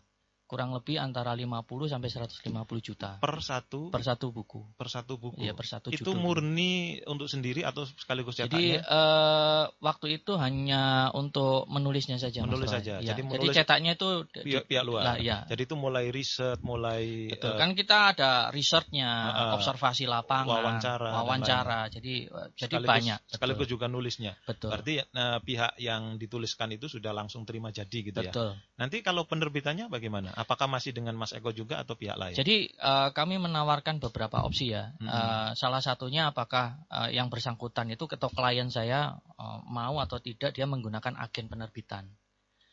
kurang 0.48 0.72
lebih 0.72 0.96
antara 0.96 1.36
50 1.36 1.92
sampai 1.92 2.08
150 2.08 2.40
juta. 2.80 3.20
Per 3.20 3.36
satu? 3.44 3.92
Per 3.92 4.00
satu 4.00 4.32
buku. 4.32 4.64
Per 4.80 4.88
satu 4.88 5.20
buku? 5.20 5.44
Iya 5.44 5.52
per 5.52 5.68
satu 5.68 5.92
itu 5.92 6.00
judul. 6.00 6.16
murni 6.16 7.04
untuk 7.04 7.28
sendiri 7.28 7.68
atau 7.68 7.84
sekaligus 7.84 8.40
cetaknya? 8.40 8.80
jadi 8.80 8.88
uh, 8.88 9.68
waktu 9.84 10.16
itu 10.16 10.40
hanya 10.40 11.12
untuk 11.12 11.68
menulisnya 11.68 12.16
saja 12.16 12.48
menulis 12.48 12.72
saja. 12.72 13.04
Ya, 13.04 13.12
jadi, 13.12 13.20
menulis 13.28 13.52
jadi 13.52 13.60
cetaknya 13.60 14.00
itu 14.00 14.24
pihak, 14.32 14.64
pihak 14.64 14.84
luar. 14.88 15.04
Lah, 15.04 15.16
ya. 15.20 15.44
jadi 15.44 15.68
itu 15.68 15.76
mulai 15.76 16.08
riset 16.08 16.64
mulai 16.64 17.28
Betul, 17.28 17.52
uh, 17.52 17.58
kan 17.60 17.76
kita 17.76 17.96
ada 18.16 18.32
risetnya 18.48 19.10
uh, 19.28 19.60
observasi 19.60 20.08
lapangan 20.08 20.48
wawancara 20.48 21.10
wawancara. 21.28 21.80
jadi 21.92 22.24
uh, 22.32 22.48
jadi 22.56 22.80
banyak. 22.80 23.20
Sekaligus 23.28 23.68
juga 23.68 23.84
nulisnya. 23.84 24.32
Betul. 24.48 24.72
Berarti 24.72 25.04
uh, 25.04 25.44
pihak 25.44 25.76
yang 25.76 26.16
dituliskan 26.16 26.72
itu 26.72 26.88
sudah 26.88 27.12
langsung 27.12 27.44
terima 27.44 27.68
jadi 27.68 27.84
gitu 28.00 28.16
betul. 28.16 28.24
ya? 28.24 28.32
Betul. 28.32 28.50
Nanti 28.80 28.96
kalau 29.04 29.28
penerbitannya 29.28 29.92
bagaimana 29.92 30.37
Apakah 30.38 30.70
masih 30.70 30.94
dengan 30.94 31.18
Mas 31.18 31.34
Eko 31.34 31.50
juga 31.50 31.82
atau 31.82 31.98
pihak 31.98 32.14
lain? 32.14 32.38
Jadi 32.38 32.70
uh, 32.78 33.10
kami 33.10 33.42
menawarkan 33.42 33.98
beberapa 33.98 34.46
opsi 34.46 34.70
ya. 34.70 34.94
Hmm. 35.02 35.10
Uh, 35.10 35.50
salah 35.58 35.82
satunya 35.82 36.30
apakah 36.30 36.78
uh, 36.86 37.10
yang 37.10 37.26
bersangkutan 37.26 37.90
itu 37.90 38.06
atau 38.06 38.30
klien 38.30 38.70
saya 38.70 39.18
uh, 39.34 39.58
mau 39.66 39.98
atau 39.98 40.22
tidak 40.22 40.54
dia 40.54 40.70
menggunakan 40.70 41.18
agen 41.18 41.50
penerbitan. 41.50 42.06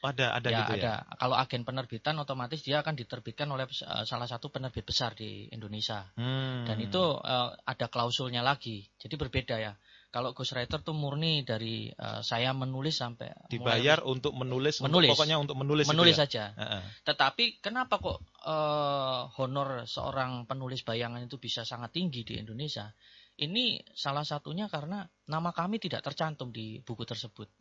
Oh, 0.05 0.13
ada 0.13 0.37
ada 0.37 0.53
ya, 0.53 0.57
gitu 0.61 0.73
ada. 0.77 0.85
ya. 0.85 1.17
Kalau 1.17 1.33
agen 1.41 1.65
penerbitan 1.65 2.13
otomatis 2.21 2.61
dia 2.61 2.85
akan 2.85 2.93
diterbitkan 2.93 3.49
oleh 3.49 3.65
uh, 3.65 4.05
salah 4.05 4.29
satu 4.29 4.53
penerbit 4.53 4.85
besar 4.85 5.17
di 5.17 5.49
Indonesia. 5.49 6.05
Hmm. 6.13 6.69
Dan 6.69 6.77
itu 6.77 7.01
uh, 7.01 7.49
ada 7.65 7.89
klausulnya 7.89 8.45
lagi. 8.45 8.85
Jadi 9.01 9.17
berbeda 9.17 9.57
ya. 9.57 9.73
Kalau 10.15 10.31
ghostwriter 10.31 10.79
tuh 10.79 10.95
murni 10.95 11.43
dari 11.43 11.91
uh, 11.91 12.23
saya 12.23 12.55
menulis 12.55 12.95
sampai 12.95 13.35
dibayar 13.51 13.99
mulai, 13.99 14.15
untuk 14.15 14.31
menulis, 14.31 14.79
menulis. 14.79 15.11
Untuk, 15.11 15.19
pokoknya 15.19 15.37
untuk 15.43 15.59
menulis. 15.59 15.91
Menulis 15.91 16.15
ya? 16.15 16.23
saja. 16.23 16.43
Uh 16.55 16.63
-uh. 16.63 16.81
Tetapi 17.03 17.59
kenapa 17.59 17.99
kok 17.99 18.23
uh, 18.47 19.27
honor 19.35 19.83
seorang 19.83 20.47
penulis 20.47 20.87
bayangan 20.87 21.19
itu 21.19 21.35
bisa 21.35 21.67
sangat 21.67 21.91
tinggi 21.91 22.23
di 22.23 22.39
Indonesia? 22.39 22.87
Ini 23.35 23.83
salah 23.91 24.23
satunya 24.23 24.71
karena 24.71 25.03
nama 25.27 25.51
kami 25.51 25.83
tidak 25.83 25.99
tercantum 25.99 26.55
di 26.55 26.79
buku 26.79 27.03
tersebut. 27.03 27.51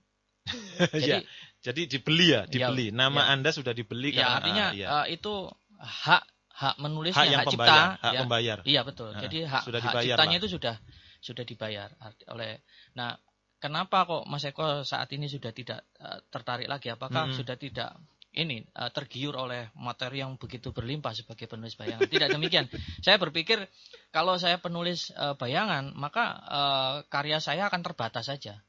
jadi, 0.94 1.26
ya, 1.26 1.26
jadi 1.58 1.90
dibeli 1.90 2.38
ya, 2.38 2.46
iya, 2.46 2.70
dibeli. 2.70 2.94
Ya, 2.94 3.02
Nama 3.02 3.18
ya. 3.18 3.30
Anda 3.34 3.50
sudah 3.50 3.74
dibeli 3.74 4.14
ya, 4.14 4.30
artinya 4.30 4.70
uh, 4.70 4.78
ya. 4.78 4.88
uh, 5.02 5.06
itu 5.10 5.50
hak 5.82 6.22
hak 6.54 6.78
menulisnya, 6.78 7.18
hak, 7.18 7.34
yang 7.34 7.42
hak 7.42 7.50
pembayar, 7.50 7.74
cipta, 7.74 7.98
hak 7.98 8.14
ya. 8.14 8.20
pembayar. 8.22 8.58
Iya 8.62 8.80
betul. 8.86 9.10
Uh, 9.10 9.18
jadi 9.26 9.38
hak, 9.50 9.62
sudah 9.66 9.80
hak 9.82 10.06
ciptanya 10.06 10.38
lah. 10.38 10.38
itu 10.38 10.48
sudah 10.54 10.78
sudah 11.24 11.48
dibayar. 11.48 11.88
Oleh 12.28 12.60
nah 12.92 13.16
kenapa 13.56 14.04
kok 14.04 14.28
Mas 14.28 14.44
Eko 14.44 14.84
saat 14.84 15.08
ini 15.16 15.24
sudah 15.24 15.56
tidak 15.56 15.88
uh, 15.96 16.20
tertarik 16.28 16.68
lagi? 16.68 16.92
Apakah 16.92 17.32
hmm. 17.32 17.36
sudah 17.40 17.56
tidak 17.56 17.96
ini 18.36 18.60
uh, 18.76 18.92
tergiur 18.92 19.32
oleh 19.40 19.72
materi 19.80 20.20
yang 20.20 20.36
begitu 20.36 20.68
berlimpah 20.76 21.16
sebagai 21.16 21.48
penulis 21.48 21.72
bayangan? 21.80 22.04
Tidak 22.04 22.28
demikian. 22.28 22.68
Saya 23.04 23.16
berpikir 23.16 23.64
kalau 24.12 24.36
saya 24.36 24.60
penulis 24.60 25.08
uh, 25.16 25.32
bayangan 25.38 25.96
maka 25.96 26.24
uh, 26.44 26.94
karya 27.08 27.40
saya 27.40 27.72
akan 27.72 27.80
terbatas 27.80 28.28
saja. 28.28 28.60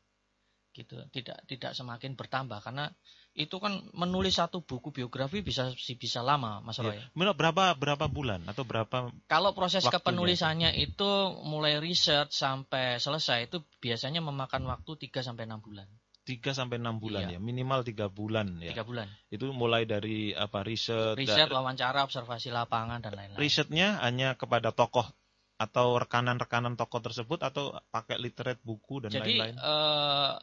Gitu. 0.72 0.96
Tidak 1.12 1.50
tidak 1.50 1.72
semakin 1.76 2.16
bertambah. 2.16 2.64
Karena 2.64 2.88
itu 3.36 3.60
kan 3.60 3.84
menulis 3.92 4.40
satu 4.40 4.64
buku 4.64 4.96
biografi 4.96 5.44
bisa 5.44 5.68
bisa 5.76 6.24
lama 6.24 6.64
Mas 6.64 6.80
Roy. 6.80 6.96
Ya. 6.96 7.12
Berapa 7.36 7.76
berapa 7.76 8.08
bulan 8.08 8.48
atau 8.48 8.64
berapa 8.64 9.12
Kalau 9.28 9.52
proses 9.52 9.84
waktunya? 9.84 10.00
kepenulisannya 10.00 10.72
itu 10.80 11.10
mulai 11.44 11.84
riset 11.84 12.32
sampai 12.32 12.96
selesai 12.96 13.52
itu 13.52 13.60
biasanya 13.84 14.24
memakan 14.24 14.64
waktu 14.72 15.12
3 15.12 15.20
sampai 15.20 15.44
6 15.52 15.60
bulan. 15.60 15.88
3 16.26 16.58
sampai 16.58 16.80
6 16.82 16.98
bulan 16.98 17.28
Iya. 17.30 17.38
ya, 17.38 17.40
minimal 17.44 17.84
3 17.86 18.08
bulan 18.10 18.56
ya. 18.58 18.72
Tiga 18.74 18.88
bulan. 18.88 19.06
Itu 19.30 19.52
mulai 19.52 19.84
dari 19.86 20.32
apa 20.34 20.64
riset, 20.66 21.20
Riset, 21.20 21.52
wawancara, 21.52 22.02
observasi 22.08 22.50
lapangan 22.50 23.04
dan 23.04 23.14
lain-lain. 23.20 23.38
risetnya 23.38 24.00
hanya 24.02 24.34
kepada 24.40 24.72
tokoh 24.72 25.06
atau 25.56 25.96
rekanan-rekanan 25.96 26.76
tokoh 26.76 27.00
tersebut 27.00 27.40
atau 27.40 27.72
pakai 27.88 28.20
literate 28.20 28.60
buku 28.60 29.08
dan 29.08 29.12
Jadi 29.16 29.40
lain-lain. 29.40 29.56
eh, 29.56 30.34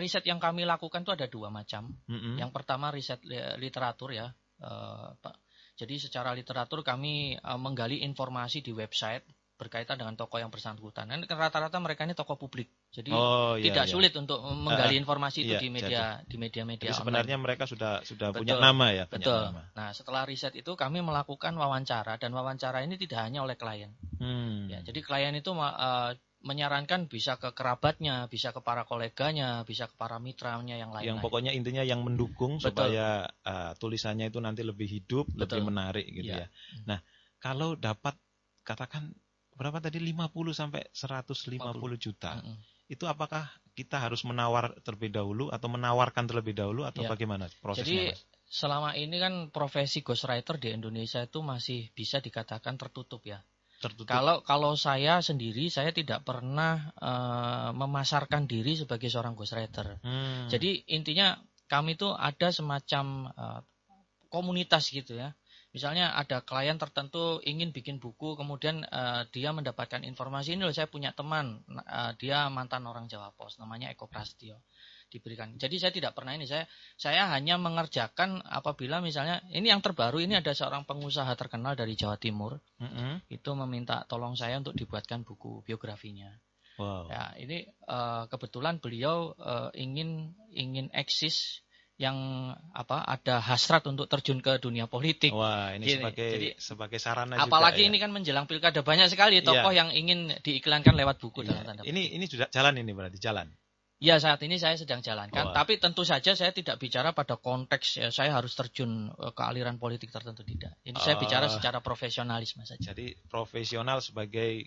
riset 0.00 0.24
yang 0.24 0.40
kami 0.40 0.64
lakukan 0.64 1.04
itu 1.04 1.12
ada 1.12 1.28
dua 1.28 1.52
macam. 1.52 1.92
Mm-mm. 2.08 2.40
Yang 2.40 2.50
pertama 2.56 2.88
riset 2.88 3.20
li- 3.28 3.60
literatur 3.60 4.16
ya, 4.16 4.32
Pak. 5.20 5.36
Jadi 5.76 6.00
secara 6.00 6.32
literatur 6.32 6.80
kami 6.80 7.36
eh, 7.36 7.58
menggali 7.60 8.00
informasi 8.00 8.64
di 8.64 8.72
website 8.72 9.28
berkaitan 9.62 9.94
dengan 9.94 10.18
tokoh 10.18 10.42
yang 10.42 10.50
bersangkutan. 10.50 11.06
Dan 11.06 11.22
rata-rata 11.30 11.78
mereka 11.78 12.02
ini 12.02 12.18
tokoh 12.18 12.34
publik. 12.34 12.66
Jadi 12.90 13.14
oh 13.14 13.54
iya. 13.54 13.70
tidak 13.70 13.86
iya. 13.86 13.92
sulit 13.94 14.12
untuk 14.18 14.42
menggali 14.42 14.98
informasi 14.98 15.46
itu 15.46 15.54
iya, 15.54 15.62
di 15.62 15.68
media 15.70 16.02
di 16.26 16.36
media-media 16.36 16.90
Jadi 16.90 16.98
online. 16.98 17.02
sebenarnya 17.06 17.36
mereka 17.38 17.64
sudah 17.70 18.02
sudah 18.02 18.34
punya 18.34 18.58
Betul. 18.58 18.66
nama 18.66 18.86
ya, 18.90 19.04
punya 19.06 19.22
Betul. 19.22 19.42
nama. 19.54 19.62
Nah, 19.78 19.88
setelah 19.94 20.22
riset 20.26 20.54
itu 20.58 20.72
kami 20.74 20.98
melakukan 20.98 21.54
wawancara 21.54 22.18
dan 22.18 22.34
wawancara 22.34 22.82
ini 22.82 22.98
tidak 22.98 23.22
hanya 23.22 23.46
oleh 23.46 23.54
klien. 23.54 23.94
Hmm. 24.18 24.66
Ya, 24.66 24.82
jadi 24.82 24.98
klien 25.00 25.34
itu 25.38 25.54
eh, 25.54 26.12
menyarankan 26.42 27.06
bisa 27.06 27.38
ke 27.38 27.54
kerabatnya, 27.54 28.26
bisa 28.26 28.50
ke 28.50 28.60
para 28.60 28.82
koleganya, 28.82 29.62
bisa 29.62 29.86
ke 29.86 29.94
para 29.94 30.18
mitranya 30.18 30.74
yang 30.74 30.90
lain. 30.90 31.06
yang 31.14 31.18
pokoknya 31.22 31.54
intinya 31.54 31.86
yang 31.86 32.02
mendukung 32.02 32.58
Betul. 32.58 32.74
supaya 32.74 33.30
uh, 33.46 33.72
tulisannya 33.78 34.28
itu 34.28 34.42
nanti 34.42 34.66
lebih 34.66 34.90
hidup, 34.90 35.30
lebih 35.38 35.62
Betul. 35.62 35.68
menarik 35.70 36.06
gitu 36.10 36.34
Iya. 36.34 36.46
ya. 36.46 36.86
Nah, 36.90 36.98
kalau 37.38 37.78
dapat 37.78 38.18
katakan 38.66 39.14
berapa 39.56 39.78
tadi 39.78 40.00
50 40.00 40.52
sampai 40.56 40.82
150 40.92 41.96
juta. 42.00 42.40
Itu 42.88 43.08
apakah 43.08 43.48
kita 43.72 43.96
harus 43.96 44.20
menawar 44.28 44.76
terlebih 44.84 45.08
dahulu 45.12 45.48
atau 45.48 45.68
menawarkan 45.72 46.28
terlebih 46.28 46.52
dahulu 46.52 46.84
atau 46.84 47.08
Iya. 47.08 47.10
bagaimana 47.16 47.48
prosesnya, 47.64 47.88
Jadi 47.88 47.98
Mas? 48.12 48.20
selama 48.52 48.90
ini 49.00 49.16
kan 49.16 49.34
profesi 49.48 50.04
ghostwriter 50.04 50.60
di 50.60 50.76
Indonesia 50.76 51.24
itu 51.24 51.40
masih 51.40 51.88
bisa 51.96 52.20
dikatakan 52.20 52.76
tertutup 52.76 53.24
ya. 53.24 53.40
Tertutup. 53.80 54.12
Kalau 54.12 54.44
kalau 54.44 54.72
saya 54.76 55.24
sendiri 55.24 55.72
saya 55.72 55.90
tidak 55.90 56.22
pernah 56.22 56.92
eh, 57.00 57.70
memasarkan 57.72 58.44
diri 58.44 58.76
sebagai 58.76 59.08
seorang 59.08 59.32
ghostwriter. 59.32 59.98
Hmm. 60.04 60.52
Jadi 60.52 60.84
intinya 60.92 61.40
kami 61.72 61.96
itu 61.96 62.12
ada 62.12 62.52
semacam 62.52 63.32
eh, 63.32 63.60
komunitas 64.28 64.92
gitu 64.92 65.16
ya. 65.16 65.32
Misalnya 65.72 66.12
ada 66.12 66.44
klien 66.44 66.76
tertentu 66.76 67.40
ingin 67.48 67.72
bikin 67.72 67.96
buku, 67.96 68.36
kemudian 68.36 68.84
eh, 68.84 69.24
dia 69.32 69.56
mendapatkan 69.56 70.04
informasi 70.04 70.56
ini 70.56 70.68
loh 70.68 70.74
saya 70.76 70.86
punya 70.86 71.16
teman, 71.16 71.64
eh, 71.68 72.12
dia 72.20 72.52
mantan 72.52 72.84
orang 72.84 73.08
Jawa 73.08 73.32
Pos, 73.32 73.56
namanya 73.56 73.88
Eko 73.88 74.04
Prastio 74.04 74.60
diberikan. 75.12 75.52
Jadi 75.60 75.76
saya 75.76 75.92
tidak 75.92 76.16
pernah 76.16 76.32
ini 76.32 76.48
saya 76.48 76.64
saya 76.96 77.28
hanya 77.36 77.60
mengerjakan 77.60 78.40
apabila 78.40 79.04
misalnya 79.04 79.44
ini 79.52 79.68
yang 79.68 79.84
terbaru 79.84 80.24
ini 80.24 80.40
ada 80.40 80.56
seorang 80.56 80.88
pengusaha 80.88 81.28
terkenal 81.36 81.76
dari 81.76 81.92
Jawa 81.92 82.16
Timur 82.16 82.56
Mm-mm. 82.80 83.20
itu 83.28 83.50
meminta 83.52 84.08
tolong 84.08 84.32
saya 84.32 84.56
untuk 84.56 84.72
dibuatkan 84.72 85.24
buku 85.24 85.60
biografinya. 85.68 86.32
Wow. 86.80 87.12
Ya, 87.12 87.36
ini 87.36 87.68
eh, 87.68 88.24
kebetulan 88.32 88.80
beliau 88.80 89.36
eh, 89.36 89.70
ingin 89.76 90.32
ingin 90.56 90.88
eksis 90.96 91.60
yang 92.02 92.18
apa 92.74 93.06
ada 93.06 93.38
hasrat 93.38 93.86
untuk 93.86 94.10
terjun 94.10 94.42
ke 94.42 94.58
dunia 94.58 94.90
politik. 94.90 95.30
Wah, 95.30 95.70
ini 95.70 95.86
Gini, 95.86 96.02
sebagai 96.02 96.28
jadi- 96.34 96.54
sebagai 96.58 96.98
sarana 96.98 97.38
Apalagi 97.38 97.78
juga, 97.78 97.86
ya. 97.86 97.90
ini 97.94 97.98
kan 98.02 98.10
menjelang 98.10 98.46
pilkada 98.50 98.82
banyak 98.82 99.06
sekali 99.06 99.38
tokoh 99.38 99.70
yang 99.70 99.94
ingin 99.94 100.34
diiklankan 100.42 100.98
lewat 100.98 101.22
buku 101.22 101.46
Iya. 101.46 101.54
dalam 101.54 101.62
tanda 101.62 101.80
petik. 101.86 101.94
Ini 101.94 102.02
ini 102.18 102.24
sudah 102.26 102.50
jalan 102.50 102.74
ini 102.82 102.90
berarti 102.90 103.22
jalan. 103.22 103.46
Ya 104.02 104.18
saat 104.18 104.42
ini 104.42 104.58
saya 104.58 104.74
sedang 104.74 104.98
jalankan, 104.98 105.54
Wah. 105.54 105.54
tapi 105.54 105.78
tentu 105.78 106.02
saja 106.02 106.34
saya 106.34 106.50
tidak 106.50 106.82
bicara 106.82 107.14
pada 107.14 107.38
konteks 107.38 108.02
ya, 108.02 108.10
saya 108.10 108.34
harus 108.34 108.50
terjun 108.58 109.14
eh, 109.14 109.30
ke 109.30 109.42
aliran 109.46 109.78
politik 109.78 110.10
tertentu 110.10 110.42
tidak. 110.42 110.74
Ini 110.82 110.98
saya 110.98 111.14
Oh. 111.14 111.22
bicara 111.22 111.46
secara 111.46 111.78
profesionalisme 111.78 112.66
saja. 112.66 112.90
Jadi 112.90 113.14
profesional 113.30 114.02
sebagai 114.02 114.66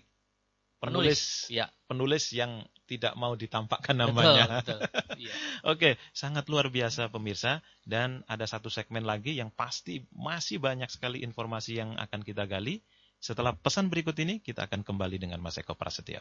Penulis, 0.76 1.48
penulis 1.48 1.56
ya. 1.56 1.66
penulis 1.88 2.24
yang 2.36 2.60
tidak 2.86 3.16
mau 3.18 3.32
ditampakkan 3.34 3.96
Betul, 3.96 4.12
namanya. 4.12 4.44
betul. 4.60 4.80
Iya. 5.16 5.32
Oke, 5.64 5.90
sangat 6.12 6.44
luar 6.52 6.68
biasa 6.68 7.08
pemirsa 7.08 7.64
dan 7.88 8.20
ada 8.28 8.44
satu 8.44 8.68
segmen 8.68 9.08
lagi 9.08 9.32
yang 9.32 9.48
pasti 9.48 10.04
masih 10.12 10.60
banyak 10.60 10.92
sekali 10.92 11.24
informasi 11.24 11.80
yang 11.80 11.96
akan 11.96 12.20
kita 12.20 12.44
gali. 12.44 12.84
Setelah 13.16 13.56
pesan 13.56 13.88
berikut 13.88 14.12
ini 14.20 14.44
kita 14.44 14.68
akan 14.68 14.84
kembali 14.84 15.16
dengan 15.16 15.40
Mas 15.40 15.56
Eko 15.56 15.72
Prasetyo. 15.72 16.20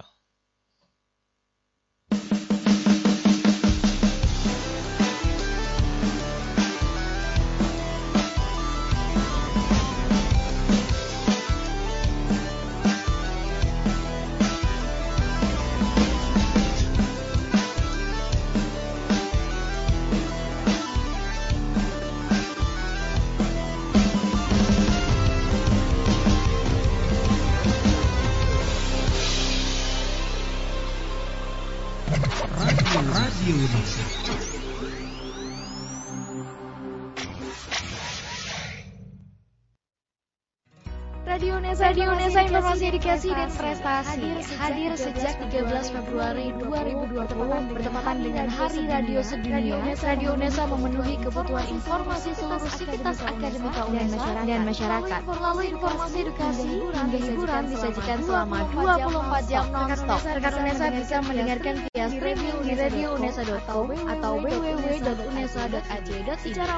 Radio 41.75 42.07
Nesa, 42.15 42.15
Radio 42.15 42.15
Nesa 42.15 42.39
Informasi 42.47 42.87
Edukasi 42.87 43.35
dan 43.35 43.51
Prestasi 43.51 44.23
hadir 44.63 44.95
sejak 44.95 45.35
13 45.51 45.91
Februari 45.91 46.55
2020 46.63 47.67
bertepatan 47.75 48.17
dengan 48.23 48.47
Hari 48.47 48.87
Radio 48.87 49.19
Sedunia. 49.19 49.83
Radio 49.99 50.39
Nesa 50.39 50.63
memenuhi 50.71 51.19
kebutuhan 51.19 51.67
informasi 51.67 52.31
seluruh 52.39 52.71
sivitas 52.79 53.19
akademika 53.19 53.91
UNESA 53.91 54.47
dan 54.47 54.63
masyarakat. 54.63 55.19
Melalui 55.27 55.75
informasi 55.75 56.23
edukasi 56.23 56.79
hingga 56.79 57.19
hiburan 57.19 57.67
disajikan 57.67 58.23
selama 58.23 58.63
24 58.71 59.51
jam 59.51 59.67
non-stop. 59.75 60.23
Rekan 60.23 60.55
UNESA 60.55 60.95
bisa 60.95 61.19
mendengarkan 61.27 61.83
via 61.91 62.07
streaming 62.07 62.55
di 62.63 62.71
radiounesa.com 62.79 63.91
atau 64.15 64.39
www.unesa.ac.id. 64.39 66.27
Secara 66.39 66.71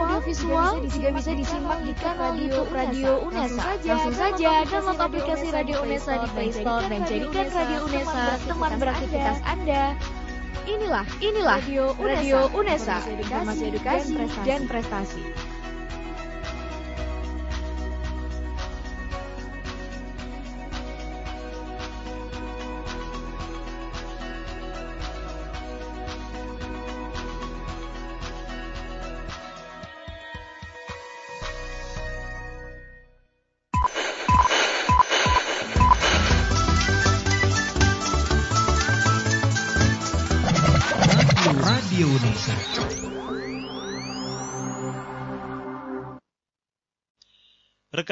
audiovisual 0.00 0.80
juga 0.88 1.08
bisa 1.12 1.30
disimak 1.36 1.84
di 1.84 1.92
kanal 2.00 2.32
YouTube 2.40 2.72
Radio 2.72 3.20
UNESA. 3.28 3.76
Langsung 3.84 4.16
saja 4.16 4.29
download 4.38 5.00
aplikasi 5.02 5.50
Radio 5.50 5.82
UNESA 5.82 6.22
di 6.22 6.28
Play 6.38 6.50
Store 6.54 6.86
dan 6.86 7.02
jadikan 7.02 7.50
Radio 7.50 7.78
UNESA 7.90 8.38
teman 8.46 8.72
beraktivitas 8.78 9.38
Anda. 9.42 9.98
Inilah, 10.70 11.06
inilah 11.18 11.58
Radio 11.98 12.46
UNESA, 12.54 13.02
informasi 13.10 13.74
edukasi 13.74 14.14
dan 14.46 14.70
prestasi. 14.70 15.22
Radio 15.26 15.49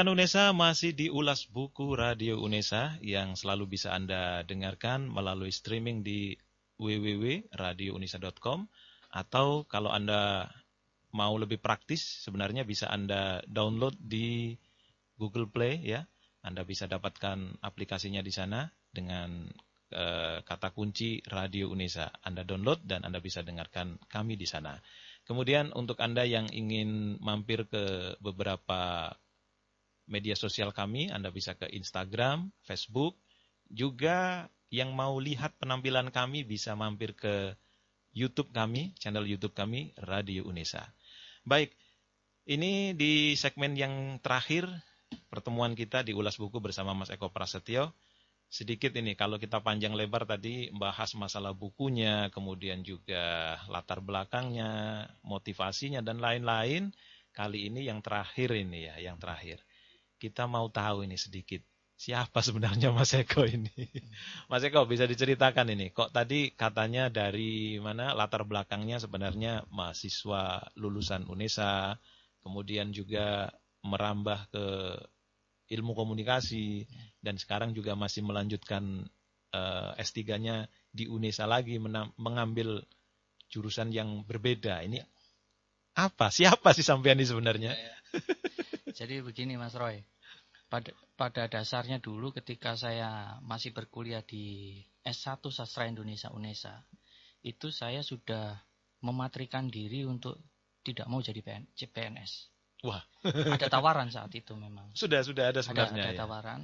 Unesa 0.09 0.53
masih 0.57 0.97
di 0.97 1.07
Ulas 1.13 1.45
Buku 1.45 1.93
Radio 1.93 2.41
Unesa 2.41 2.97
yang 3.05 3.37
selalu 3.37 3.77
bisa 3.79 3.93
Anda 3.93 4.41
dengarkan 4.43 5.09
melalui 5.09 5.53
streaming 5.53 6.01
di 6.01 6.37
www.radiounesa.com 6.81 8.69
atau 9.13 9.65
kalau 9.69 9.93
Anda 9.93 10.49
mau 11.13 11.37
lebih 11.37 11.61
praktis 11.61 12.25
sebenarnya 12.25 12.65
bisa 12.69 12.89
Anda 12.89 13.45
download 13.49 13.97
di 14.01 14.57
Google 15.17 15.49
Play 15.51 15.85
ya. 15.85 16.05
Anda 16.41 16.65
bisa 16.65 16.89
dapatkan 16.89 17.61
aplikasinya 17.61 18.25
di 18.25 18.33
sana 18.33 18.69
dengan 18.89 19.51
eh, 19.93 20.41
kata 20.45 20.73
kunci 20.73 21.21
Radio 21.29 21.69
Unesa. 21.69 22.09
Anda 22.25 22.45
download 22.45 22.87
dan 22.87 23.05
Anda 23.05 23.21
bisa 23.21 23.45
dengarkan 23.45 24.01
kami 24.09 24.39
di 24.39 24.47
sana. 24.49 24.79
Kemudian 25.29 25.77
untuk 25.77 26.01
Anda 26.01 26.25
yang 26.25 26.49
ingin 26.49 27.21
mampir 27.21 27.69
ke 27.69 28.17
beberapa 28.25 29.13
media 30.09 30.35
sosial 30.35 30.73
kami, 30.73 31.13
Anda 31.13 31.29
bisa 31.29 31.55
ke 31.55 31.69
Instagram, 31.69 32.51
Facebook, 32.65 33.21
juga 33.69 34.49
yang 34.69 34.93
mau 34.97 35.17
lihat 35.21 35.57
penampilan 35.61 36.13
kami 36.13 36.45
bisa 36.45 36.77
mampir 36.77 37.17
ke 37.17 37.57
YouTube 38.13 38.51
kami, 38.51 38.97
channel 38.97 39.25
YouTube 39.29 39.55
kami 39.55 39.93
Radio 40.01 40.49
Unesa. 40.49 40.93
Baik, 41.45 41.73
ini 42.49 42.97
di 42.97 43.37
segmen 43.37 43.77
yang 43.77 44.21
terakhir 44.25 44.69
pertemuan 45.29 45.77
kita 45.77 46.05
di 46.05 46.17
ulas 46.17 46.37
buku 46.41 46.61
bersama 46.61 46.97
Mas 46.97 47.13
Eko 47.13 47.29
Prasetyo. 47.29 47.93
Sedikit 48.49 48.97
ini 48.97 49.13
kalau 49.13 49.37
kita 49.37 49.61
panjang 49.61 49.93
lebar 49.93 50.25
tadi 50.25 50.73
bahas 50.73 51.13
masalah 51.13 51.53
bukunya, 51.53 52.33
kemudian 52.33 52.81
juga 52.81 53.57
latar 53.69 54.01
belakangnya, 54.01 55.05
motivasinya 55.21 56.01
dan 56.01 56.25
lain-lain. 56.25 56.89
Kali 57.37 57.69
ini 57.69 57.85
yang 57.85 58.01
terakhir 58.01 58.57
ini 58.57 58.89
ya, 58.89 58.97
yang 59.13 59.21
terakhir. 59.21 59.61
Kita 60.19 60.51
mau 60.51 60.67
tahu 60.69 61.07
ini 61.07 61.15
sedikit 61.15 61.63
siapa 61.99 62.39
sebenarnya 62.47 62.95
Mas 62.95 63.11
Eko 63.11 63.43
ini. 63.43 63.75
Mas 64.51 64.63
Eko 64.63 64.87
bisa 64.87 65.05
diceritakan 65.05 65.75
ini. 65.75 65.91
Kok 65.91 66.15
tadi 66.15 66.55
katanya 66.55 67.11
dari 67.11 67.83
mana 67.83 68.15
latar 68.15 68.47
belakangnya 68.47 69.03
sebenarnya 69.03 69.67
mahasiswa 69.75 70.71
lulusan 70.79 71.27
UNESA, 71.27 71.99
kemudian 72.43 72.95
juga 72.95 73.51
merambah 73.83 74.47
ke 74.55 74.67
ilmu 75.69 75.93
komunikasi 75.93 76.89
dan 77.21 77.37
sekarang 77.37 77.77
juga 77.77 77.93
masih 77.93 78.25
melanjutkan 78.25 79.05
uh, 79.53 79.93
eh, 79.99 80.03
S3-nya 80.07 80.71
di 80.89 81.11
UNESA 81.11 81.45
lagi 81.45 81.77
mengambil 82.17 82.81
jurusan 83.51 83.93
yang 83.93 84.25
berbeda. 84.25 84.81
Ini 84.87 85.03
apa? 85.99 86.31
Siapa 86.31 86.73
sih 86.73 86.87
sampean 86.87 87.19
ini 87.19 87.27
sebenarnya? 87.27 87.75
Ya, 87.75 87.91
ya. 87.91 87.98
Jadi 88.99 89.23
begini 89.23 89.55
Mas 89.55 89.79
Roy. 89.79 90.03
Pada 90.67 90.91
pada 91.15 91.47
dasarnya 91.47 92.03
dulu 92.03 92.35
ketika 92.35 92.75
saya 92.75 93.39
masih 93.47 93.71
berkuliah 93.71 94.21
di 94.27 94.75
S1 95.07 95.41
Sastra 95.55 95.87
Indonesia 95.87 96.29
UNESA, 96.35 96.83
itu 97.47 97.71
saya 97.71 98.03
sudah 98.03 98.59
mematrikan 99.01 99.71
diri 99.71 100.03
untuk 100.03 100.37
tidak 100.83 101.07
mau 101.07 101.23
jadi 101.23 101.41
PNS. 101.71 102.33
Wah. 102.83 103.03
ada 103.55 103.67
tawaran 103.71 104.11
saat 104.11 104.35
itu 104.35 104.59
memang. 104.59 104.91
Sudah 104.99 105.23
sudah 105.23 105.55
ada 105.55 105.63
sebenarnya. 105.63 106.03
Ada, 106.03 106.11
ada 106.11 106.15
ya. 106.15 106.21
tawaran 106.21 106.61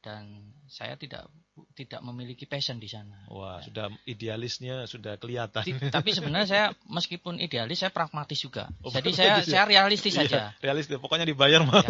dan 0.00 0.52
saya 0.68 0.96
tidak 0.96 1.28
tidak 1.76 2.00
memiliki 2.04 2.44
passion 2.44 2.80
di 2.80 2.88
sana. 2.90 3.26
Wah, 3.30 3.60
ya. 3.60 3.68
sudah 3.68 3.86
idealisnya 4.04 4.84
sudah 4.84 5.16
kelihatan. 5.16 5.64
Tapi 5.96 6.10
sebenarnya 6.12 6.48
saya 6.48 6.66
meskipun 6.88 7.38
idealis 7.38 7.82
saya 7.84 7.92
pragmatis 7.92 8.40
juga. 8.40 8.68
Oh, 8.84 8.92
Jadi 8.92 9.10
saya 9.12 9.40
ya? 9.40 9.46
saya 9.46 9.64
realistis 9.68 10.14
iya, 10.16 10.20
saja. 10.26 10.40
realistis, 10.60 10.96
pokoknya 10.98 11.28
dibayar 11.28 11.62
mau. 11.64 11.80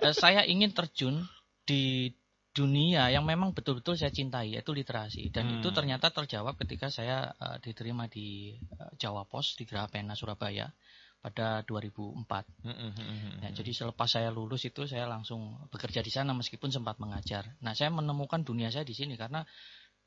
Ya. 0.00 0.16
Saya 0.16 0.48
ingin 0.48 0.72
terjun 0.72 1.28
di 1.68 2.16
dunia 2.50 3.06
yang 3.14 3.22
memang 3.22 3.54
betul-betul 3.54 3.94
saya 3.94 4.10
cintai 4.10 4.58
yaitu 4.58 4.74
literasi 4.74 5.30
dan 5.30 5.46
hmm. 5.46 5.56
itu 5.62 5.70
ternyata 5.70 6.10
terjawab 6.10 6.58
ketika 6.58 6.90
saya 6.90 7.30
uh, 7.38 7.62
diterima 7.62 8.10
di 8.10 8.58
uh, 8.74 8.90
Jawa 8.98 9.22
Pos 9.22 9.54
di 9.54 9.62
Geraha 9.62 9.86
Pena 9.86 10.18
Surabaya 10.18 10.66
pada 11.20 11.60
2004. 11.68 12.64
Mm 12.64 12.72
-hmm. 12.72 13.32
nah, 13.44 13.50
jadi 13.52 13.70
selepas 13.76 14.08
saya 14.08 14.32
lulus 14.32 14.64
itu 14.64 14.88
saya 14.88 15.04
langsung 15.04 15.60
bekerja 15.68 16.00
di 16.00 16.08
sana 16.08 16.32
meskipun 16.32 16.72
sempat 16.72 16.96
mengajar. 16.96 17.60
Nah, 17.60 17.76
saya 17.76 17.92
menemukan 17.92 18.40
dunia 18.40 18.72
saya 18.72 18.88
di 18.88 18.96
sini 18.96 19.20
karena 19.20 19.44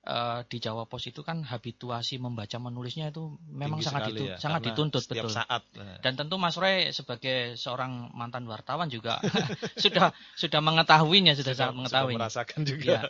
uh, 0.09 0.41
di 0.49 0.57
Jawa 0.59 0.89
Pos 0.89 1.07
itu 1.07 1.21
kan 1.21 1.45
habituasi 1.45 2.19
membaca 2.19 2.57
menulisnya 2.59 3.13
itu 3.13 3.37
memang 3.45 3.79
Tinggi 3.79 3.87
sangat 3.87 4.01
ditu 4.11 4.23
ya, 4.25 4.35
sangat 4.41 4.61
dituntut 4.65 5.03
betul. 5.05 5.31
saat. 5.31 5.63
Eh. 5.77 5.99
Dan 6.03 6.17
tentu 6.19 6.35
Mas 6.41 6.57
Roy 6.59 6.91
sebagai 6.91 7.55
seorang 7.55 8.11
mantan 8.17 8.49
wartawan 8.49 8.89
juga 8.91 9.21
sudah 9.83 10.11
sudah 10.35 10.59
mengetahuinya 10.65 11.37
sudah, 11.37 11.53
sudah 11.53 11.55
sangat 11.55 11.75
mengetahui. 11.77 12.13
Sudah 12.13 12.21
merasakan 12.25 12.61
juga. 12.65 12.89
Ya. 12.89 13.01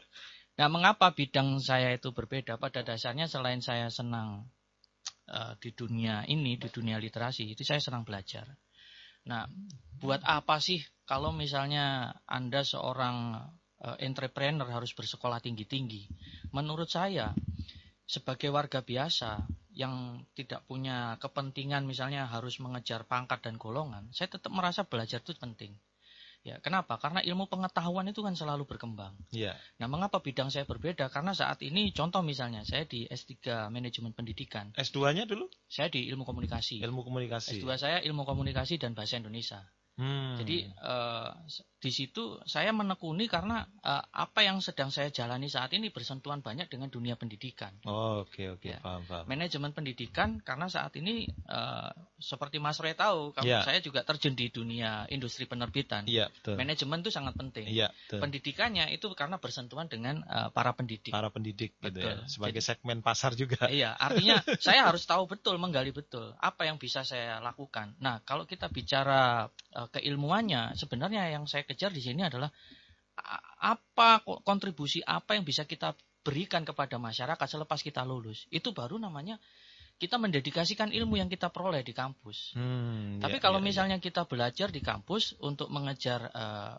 Nah, 0.53 0.67
mengapa 0.69 1.09
bidang 1.17 1.57
saya 1.57 1.97
itu 1.97 2.13
berbeda? 2.13 2.61
Pada 2.61 2.85
dasarnya 2.85 3.25
selain 3.25 3.57
saya 3.65 3.89
senang 3.89 4.45
uh, 5.29 5.53
di 5.59 5.71
dunia 5.71 6.27
ini, 6.27 6.59
di 6.59 6.67
dunia 6.67 6.99
literasi, 6.99 7.53
itu 7.53 7.63
saya 7.63 7.79
senang 7.79 8.03
belajar. 8.03 8.47
Nah, 9.23 9.47
buat 10.03 10.19
apa 10.27 10.59
sih 10.59 10.83
kalau 11.07 11.31
misalnya 11.31 12.11
Anda 12.27 12.67
seorang 12.67 13.39
uh, 13.79 13.97
entrepreneur 14.03 14.67
harus 14.67 14.91
bersekolah 14.91 15.39
tinggi-tinggi? 15.39 16.11
Menurut 16.51 16.91
saya, 16.91 17.31
sebagai 18.03 18.51
warga 18.51 18.83
biasa 18.83 19.47
yang 19.73 20.27
tidak 20.37 20.67
punya 20.69 21.17
kepentingan 21.17 21.87
misalnya 21.87 22.29
harus 22.29 22.61
mengejar 22.61 23.07
pangkat 23.07 23.41
dan 23.41 23.55
golongan, 23.55 24.11
saya 24.11 24.29
tetap 24.29 24.51
merasa 24.51 24.83
belajar 24.85 25.23
itu 25.23 25.33
penting. 25.39 25.73
Ya, 26.43 26.59
kenapa? 26.59 26.99
Karena 26.99 27.23
ilmu 27.23 27.47
pengetahuan 27.47 28.03
itu 28.11 28.19
kan 28.19 28.35
selalu 28.35 28.67
berkembang. 28.67 29.15
Ya. 29.31 29.55
Nah, 29.79 29.87
mengapa 29.87 30.19
bidang 30.19 30.51
saya 30.51 30.67
berbeda? 30.67 31.07
Karena 31.07 31.31
saat 31.31 31.63
ini 31.63 31.95
contoh 31.95 32.19
misalnya 32.19 32.67
saya 32.67 32.83
di 32.83 33.07
S3 33.07 33.71
Manajemen 33.71 34.11
Pendidikan. 34.11 34.75
S2-nya 34.75 35.23
dulu? 35.23 35.47
Saya 35.71 35.87
di 35.87 36.03
Ilmu 36.11 36.27
Komunikasi. 36.27 36.83
Ilmu 36.83 37.07
Komunikasi. 37.07 37.63
S2 37.63 37.79
saya 37.79 37.97
Ilmu 38.03 38.27
Komunikasi 38.27 38.75
dan 38.75 38.91
Bahasa 38.91 39.15
Indonesia. 39.23 39.63
Hmm. 39.93 40.41
Jadi 40.41 40.65
uh, 40.81 41.29
di 41.77 41.91
situ 41.93 42.41
saya 42.49 42.73
menekuni 42.73 43.29
karena 43.29 43.61
uh, 43.85 44.01
apa 44.09 44.41
yang 44.41 44.57
sedang 44.57 44.89
saya 44.89 45.13
jalani 45.13 45.45
saat 45.53 45.69
ini 45.77 45.93
bersentuhan 45.93 46.41
banyak 46.41 46.65
dengan 46.65 46.89
dunia 46.89 47.13
pendidikan. 47.13 47.77
Oh, 47.85 48.25
oke 48.25 48.33
okay, 48.33 48.47
oke 48.49 48.65
okay. 48.65 48.73
ya. 48.73 48.81
paham 48.81 49.05
paham. 49.05 49.25
Manajemen 49.29 49.69
pendidikan 49.77 50.41
karena 50.41 50.65
saat 50.65 50.97
ini 50.97 51.29
uh, 51.45 51.93
seperti 52.23 52.57
Mas 52.63 52.79
Roy 52.79 52.95
tahu, 52.95 53.35
kamu 53.35 53.45
yeah. 53.45 53.61
saya 53.67 53.83
juga 53.83 54.07
terjun 54.07 54.31
di 54.31 54.47
dunia 54.47 55.03
industri 55.11 55.43
penerbitan. 55.43 56.07
Yeah, 56.07 56.31
betul. 56.31 56.55
Manajemen 56.55 57.03
itu 57.03 57.11
sangat 57.11 57.35
penting. 57.35 57.67
Yeah, 57.67 57.91
Pendidikannya 58.07 58.89
itu 58.95 59.11
karena 59.11 59.37
bersentuhan 59.43 59.91
dengan 59.91 60.23
uh, 60.23 60.47
para 60.55 60.71
pendidik. 60.71 61.11
Para 61.11 61.27
pendidik 61.27 61.75
gitu 61.83 61.99
ya. 61.99 62.23
Sebagai 62.31 62.63
Jadi, 62.63 62.69
segmen 62.71 63.03
pasar 63.03 63.35
juga. 63.35 63.67
Iya, 63.67 63.91
artinya 63.99 64.39
saya 64.65 64.87
harus 64.87 65.03
tahu 65.03 65.27
betul 65.27 65.59
menggali 65.59 65.91
betul 65.91 66.31
apa 66.39 66.63
yang 66.63 66.79
bisa 66.79 67.03
saya 67.03 67.43
lakukan. 67.43 67.99
Nah, 67.99 68.23
kalau 68.23 68.47
kita 68.47 68.71
bicara 68.71 69.51
uh, 69.75 69.87
keilmuannya 69.91 70.79
sebenarnya 70.79 71.27
yang 71.35 71.43
saya 71.45 71.67
kejar 71.67 71.91
di 71.91 71.99
sini 71.99 72.23
adalah 72.23 72.47
apa 73.61 74.25
kontribusi 74.41 75.05
apa 75.05 75.37
yang 75.37 75.45
bisa 75.45 75.69
kita 75.69 75.93
berikan 76.23 76.65
kepada 76.65 76.97
masyarakat 76.97 77.45
selepas 77.45 77.83
kita 77.83 78.01
lulus 78.01 78.47
itu 78.49 78.71
baru 78.73 78.97
namanya 78.97 79.37
kita 80.03 80.19
mendedikasikan 80.19 80.91
ilmu 80.91 81.15
yang 81.15 81.31
kita 81.31 81.47
peroleh 81.47 81.79
di 81.79 81.95
kampus. 81.95 82.59
Hmm, 82.59 83.23
Tapi 83.23 83.39
ya, 83.39 83.43
kalau 83.47 83.59
ya, 83.59 83.63
ya. 83.63 83.67
misalnya 83.71 83.97
ya. 83.99 84.03
kita 84.03 84.27
belajar 84.27 84.67
di 84.67 84.83
kampus 84.83 85.39
untuk 85.39 85.71
mengejar 85.71 86.27
uh, 86.35 86.75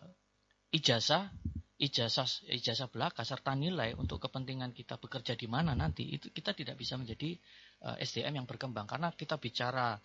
ijazah, 0.68 1.32
ijazah 1.80 2.28
ijazah 2.52 2.92
belaka 2.92 3.24
serta 3.24 3.56
nilai 3.56 3.96
untuk 3.96 4.20
kepentingan 4.20 4.76
kita 4.76 5.00
bekerja 5.00 5.40
di 5.40 5.48
mana 5.48 5.72
nanti 5.72 6.04
itu 6.04 6.28
kita 6.28 6.52
tidak 6.52 6.76
bisa 6.76 7.00
menjadi 7.00 7.32
uh, 7.88 7.96
eh, 7.96 8.04
SDM 8.04 8.44
yang 8.44 8.46
berkembang 8.46 8.84
karena 8.84 9.08
kita 9.16 9.40
bicara 9.40 9.96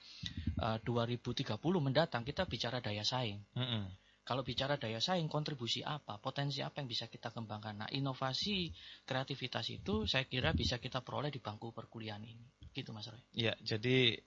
uh, 0.63 0.79
2030 0.79 1.59
mendatang 1.83 2.23
kita 2.23 2.47
bicara 2.47 2.79
daya 2.79 3.03
saing. 3.03 3.43
Mm 3.51 3.67
-hmm. 3.67 3.83
Kalau 4.23 4.45
bicara 4.45 4.77
daya 4.77 5.01
saing, 5.01 5.25
kontribusi 5.25 5.81
apa, 5.81 6.21
potensi 6.21 6.61
apa 6.61 6.85
yang 6.85 6.85
bisa 6.85 7.09
kita 7.09 7.33
kembangkan. 7.33 7.81
Nah, 7.81 7.89
inovasi, 7.89 8.69
kreativitas 9.01 9.73
itu 9.73 10.05
saya 10.05 10.29
kira 10.29 10.53
bisa 10.53 10.77
kita 10.77 11.01
peroleh 11.01 11.33
di 11.33 11.41
bangku 11.41 11.73
perkuliahan 11.73 12.21
ini. 12.21 12.45
Gitu 12.73 12.89
Mas 12.93 13.09
Roy. 13.09 13.21
Ya, 13.33 13.53
jadi 13.65 14.21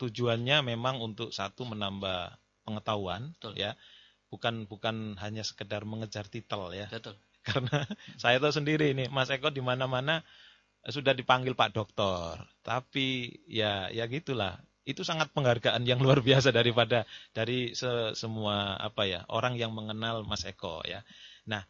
tujuannya 0.00 0.66
memang 0.66 0.98
untuk 0.98 1.30
satu 1.30 1.64
menambah 1.68 2.36
pengetahuan, 2.66 3.34
Betul. 3.38 3.58
ya, 3.58 3.78
bukan 4.32 4.66
bukan 4.66 5.18
hanya 5.20 5.44
sekedar 5.46 5.84
mengejar 5.86 6.26
titel 6.26 6.72
ya. 6.74 6.88
Betul. 6.88 7.18
Karena 7.48 7.84
saya 8.18 8.38
tahu 8.38 8.54
sendiri 8.54 8.94
ini, 8.94 9.10
Mas 9.10 9.30
Eko 9.30 9.50
di 9.50 9.62
mana-mana 9.62 10.22
sudah 10.82 11.14
dipanggil 11.14 11.54
Pak 11.54 11.74
Doktor, 11.74 12.42
tapi 12.66 13.38
ya 13.46 13.86
ya 13.94 14.06
gitulah 14.10 14.58
itu 14.82 15.06
sangat 15.06 15.30
penghargaan 15.30 15.86
yang 15.86 16.02
luar 16.02 16.18
biasa 16.26 16.50
daripada 16.50 17.06
dari 17.30 17.70
se 17.78 18.18
semua 18.18 18.74
apa 18.82 19.06
ya 19.06 19.22
orang 19.30 19.54
yang 19.54 19.70
mengenal 19.70 20.26
Mas 20.26 20.42
Eko 20.42 20.82
ya. 20.82 21.06
Nah, 21.46 21.62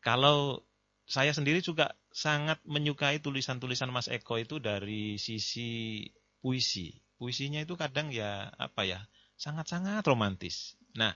kalau 0.00 0.64
saya 1.04 1.36
sendiri 1.36 1.60
juga 1.60 1.92
sangat 2.16 2.56
menyukai 2.64 3.20
tulisan-tulisan 3.20 3.92
Mas 3.92 4.08
Eko 4.08 4.40
itu 4.40 4.56
dari 4.56 5.20
sisi 5.20 6.00
puisi. 6.40 6.96
Puisinya 7.20 7.60
itu 7.60 7.76
kadang 7.76 8.08
ya 8.08 8.48
apa 8.56 8.88
ya 8.88 9.04
sangat-sangat 9.36 10.00
romantis. 10.08 10.80
Nah, 10.96 11.12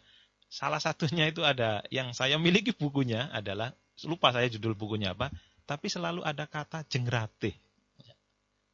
salah 0.52 0.76
satunya 0.76 1.32
itu 1.32 1.40
ada 1.40 1.80
yang 1.88 2.12
saya 2.12 2.36
miliki 2.36 2.76
bukunya 2.76 3.32
adalah 3.32 3.72
lupa 4.04 4.28
saya 4.28 4.52
judul 4.52 4.76
bukunya 4.76 5.16
apa, 5.16 5.32
tapi 5.64 5.88
selalu 5.88 6.20
ada 6.20 6.44
kata 6.44 6.84
jengratih. 6.84 7.56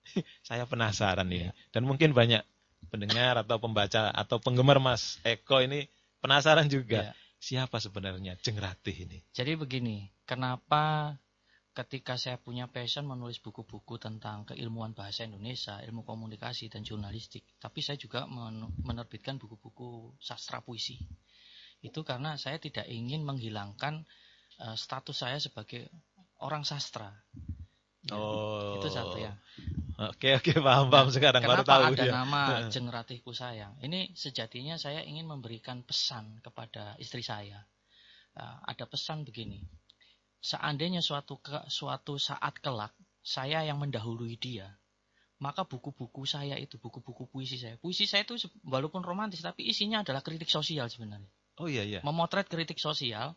saya 0.49 0.66
penasaran 0.66 1.27
ini 1.31 1.51
dan 1.74 1.83
mungkin 1.83 2.14
banyak 2.14 2.43
pendengar 2.91 3.43
atau 3.43 3.59
pembaca 3.59 4.11
atau 4.14 4.39
penggemar 4.39 4.83
Mas 4.83 5.22
Eko 5.22 5.62
ini 5.62 5.87
penasaran 6.18 6.66
juga. 6.66 7.11
Ya. 7.11 7.14
Siapa 7.37 7.79
sebenarnya 7.79 8.35
Jeng 8.43 8.59
Ratih 8.59 9.07
ini? 9.07 9.22
Jadi 9.31 9.55
begini, 9.55 10.09
kenapa 10.24 11.14
ketika 11.77 12.16
saya 12.16 12.41
punya 12.41 12.72
passion 12.72 13.05
menulis 13.05 13.37
buku-buku 13.45 14.01
tentang 14.01 14.49
keilmuan 14.49 14.97
bahasa 14.97 15.29
Indonesia, 15.29 15.77
ilmu 15.85 16.09
komunikasi 16.09 16.72
dan 16.72 16.81
jurnalistik, 16.81 17.45
tapi 17.61 17.85
saya 17.85 18.01
juga 18.01 18.24
menerbitkan 18.81 19.37
buku-buku 19.37 20.16
sastra 20.16 20.64
puisi. 20.64 20.97
Itu 21.85 22.01
karena 22.01 22.41
saya 22.41 22.57
tidak 22.57 22.89
ingin 22.89 23.20
menghilangkan 23.29 24.09
uh, 24.64 24.72
status 24.72 25.20
saya 25.20 25.37
sebagai 25.37 25.93
orang 26.41 26.64
sastra. 26.64 27.12
Ya, 28.09 28.16
oh. 28.16 28.81
Itu 28.81 28.89
satu 28.89 29.20
ya. 29.20 29.37
Oke 29.97 30.37
oke 30.37 30.57
paham 30.61 30.89
paham 30.89 31.09
sekarang 31.12 31.45
baru 31.45 31.64
Kenapa 31.64 31.72
tahu 31.72 31.83
ada 31.93 32.05
ya. 32.05 32.12
nama 32.12 32.41
Jeng 32.72 32.89
Ratihku 32.89 33.37
sayang? 33.37 33.77
Ini 33.85 34.16
sejatinya 34.16 34.81
saya 34.81 35.05
ingin 35.05 35.29
memberikan 35.29 35.85
pesan 35.85 36.41
kepada 36.41 36.97
istri 36.97 37.20
saya. 37.20 37.61
Uh, 38.33 38.57
ada 38.64 38.89
pesan 38.89 39.29
begini. 39.29 39.61
Seandainya 40.47 41.03
suatu 41.03 41.42
ke, 41.42 41.59
suatu 41.66 42.22
saat 42.22 42.62
kelak 42.62 42.94
saya 43.18 43.66
yang 43.66 43.82
mendahului 43.82 44.38
dia, 44.38 44.78
maka 45.42 45.66
buku-buku 45.66 46.22
saya 46.22 46.55
itu 46.55 46.78
buku-buku 46.78 47.26
puisi 47.26 47.59
saya. 47.59 47.74
Puisi 47.82 48.07
saya 48.07 48.22
itu 48.22 48.38
walaupun 48.62 49.03
romantis 49.03 49.42
tapi 49.42 49.66
isinya 49.66 50.07
adalah 50.07 50.22
kritik 50.22 50.47
sosial 50.47 50.86
sebenarnya. 50.86 51.26
Oh 51.59 51.66
iya 51.66 51.82
iya. 51.82 52.01
Memotret 52.07 52.47
kritik 52.47 52.78
sosial 52.78 53.34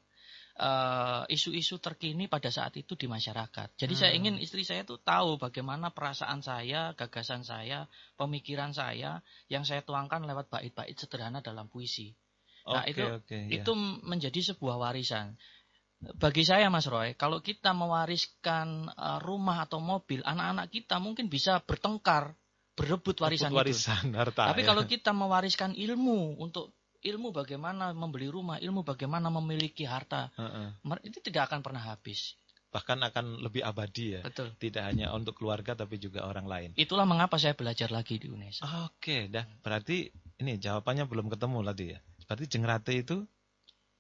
eh, 0.60 1.24
isu-isu 1.32 1.80
terkini 1.80 2.28
pada 2.28 2.52
saat 2.52 2.76
itu 2.76 2.94
di 3.00 3.08
masyarakat. 3.08 3.80
Jadi 3.80 3.94
saya 3.96 4.12
Hmm. 4.12 4.20
ingin 4.20 4.36
istri 4.44 4.68
saya 4.68 4.84
tuh 4.84 5.00
tahu 5.00 5.40
bagaimana 5.40 5.90
perasaan 5.96 6.44
saya, 6.44 6.92
gagasan 7.00 7.48
saya, 7.48 7.88
pemikiran 8.20 8.76
saya 8.76 9.24
yang 9.48 9.64
saya 9.64 9.82
tuangkan 9.88 10.28
lewat 10.28 10.52
bait-bait 10.52 11.00
sederhana 11.00 11.40
dalam 11.40 11.72
puisi. 11.72 12.12
Nah, 12.68 12.84
Oke 12.86 12.92
itu- 12.92 13.08
oke. 13.08 13.38
iya. 13.50 13.64
Itu 13.64 13.72
menjadi 14.04 14.52
sebuah 14.54 14.78
warisan. 14.78 15.40
Bagi 16.00 16.48
saya 16.48 16.72
Mas 16.72 16.88
Roy, 16.88 17.12
kalau 17.20 17.44
kita 17.44 17.76
mewariskan 17.76 18.88
eh, 18.88 19.20
rumah 19.20 19.68
atau 19.68 19.84
mobil, 19.84 20.24
anak-anak 20.24 20.72
kita 20.72 20.96
mungkin 20.98 21.28
bisa 21.28 21.60
bertengkar, 21.60 22.32
berebut 22.80 23.20
warisan 23.20 23.52
Rebut 23.52 23.68
itu. 23.68 23.76
warisan 23.76 24.16
harta. 24.16 24.48
Tapi 24.56 24.64
ya. 24.64 24.68
kalau 24.72 24.84
kita 24.88 25.12
mewariskan 25.12 25.76
ilmu 25.76 26.40
untuk 26.40 26.72
ilmu 27.04 27.36
bagaimana 27.36 27.92
membeli 27.92 28.32
rumah, 28.32 28.60
ilmu 28.64 28.88
bagaimana 28.88 29.28
memiliki 29.28 29.84
harta, 29.84 30.32
Heeh. 30.40 30.80
mer- 30.88 31.04
itu 31.04 31.20
tidak 31.20 31.52
akan 31.52 31.60
pernah 31.64 31.84
habis. 31.84 32.40
bahkan 32.70 33.02
akan 33.02 33.42
lebih 33.42 33.66
abadi 33.66 34.14
ya. 34.14 34.22
Betul. 34.22 34.54
Tidak 34.54 34.86
hanya 34.86 35.10
untuk 35.18 35.34
keluarga 35.42 35.74
tapi 35.74 35.98
juga 35.98 36.30
orang 36.30 36.46
lain. 36.46 36.70
Itulah 36.78 37.02
mengapa 37.02 37.42
saya 37.42 37.58
belajar 37.58 37.90
lagi 37.90 38.22
di 38.22 38.30
UNESA. 38.30 38.62
Oke, 38.86 39.26
dah. 39.26 39.42
Berarti 39.66 40.06
ini 40.38 40.62
jawabannya 40.62 41.10
belum 41.10 41.34
ketemu 41.34 41.66
tadi 41.66 41.86
ya. 41.90 42.00
Berarti 42.30 42.46
Jengrate 42.46 42.94
itu 42.94 43.26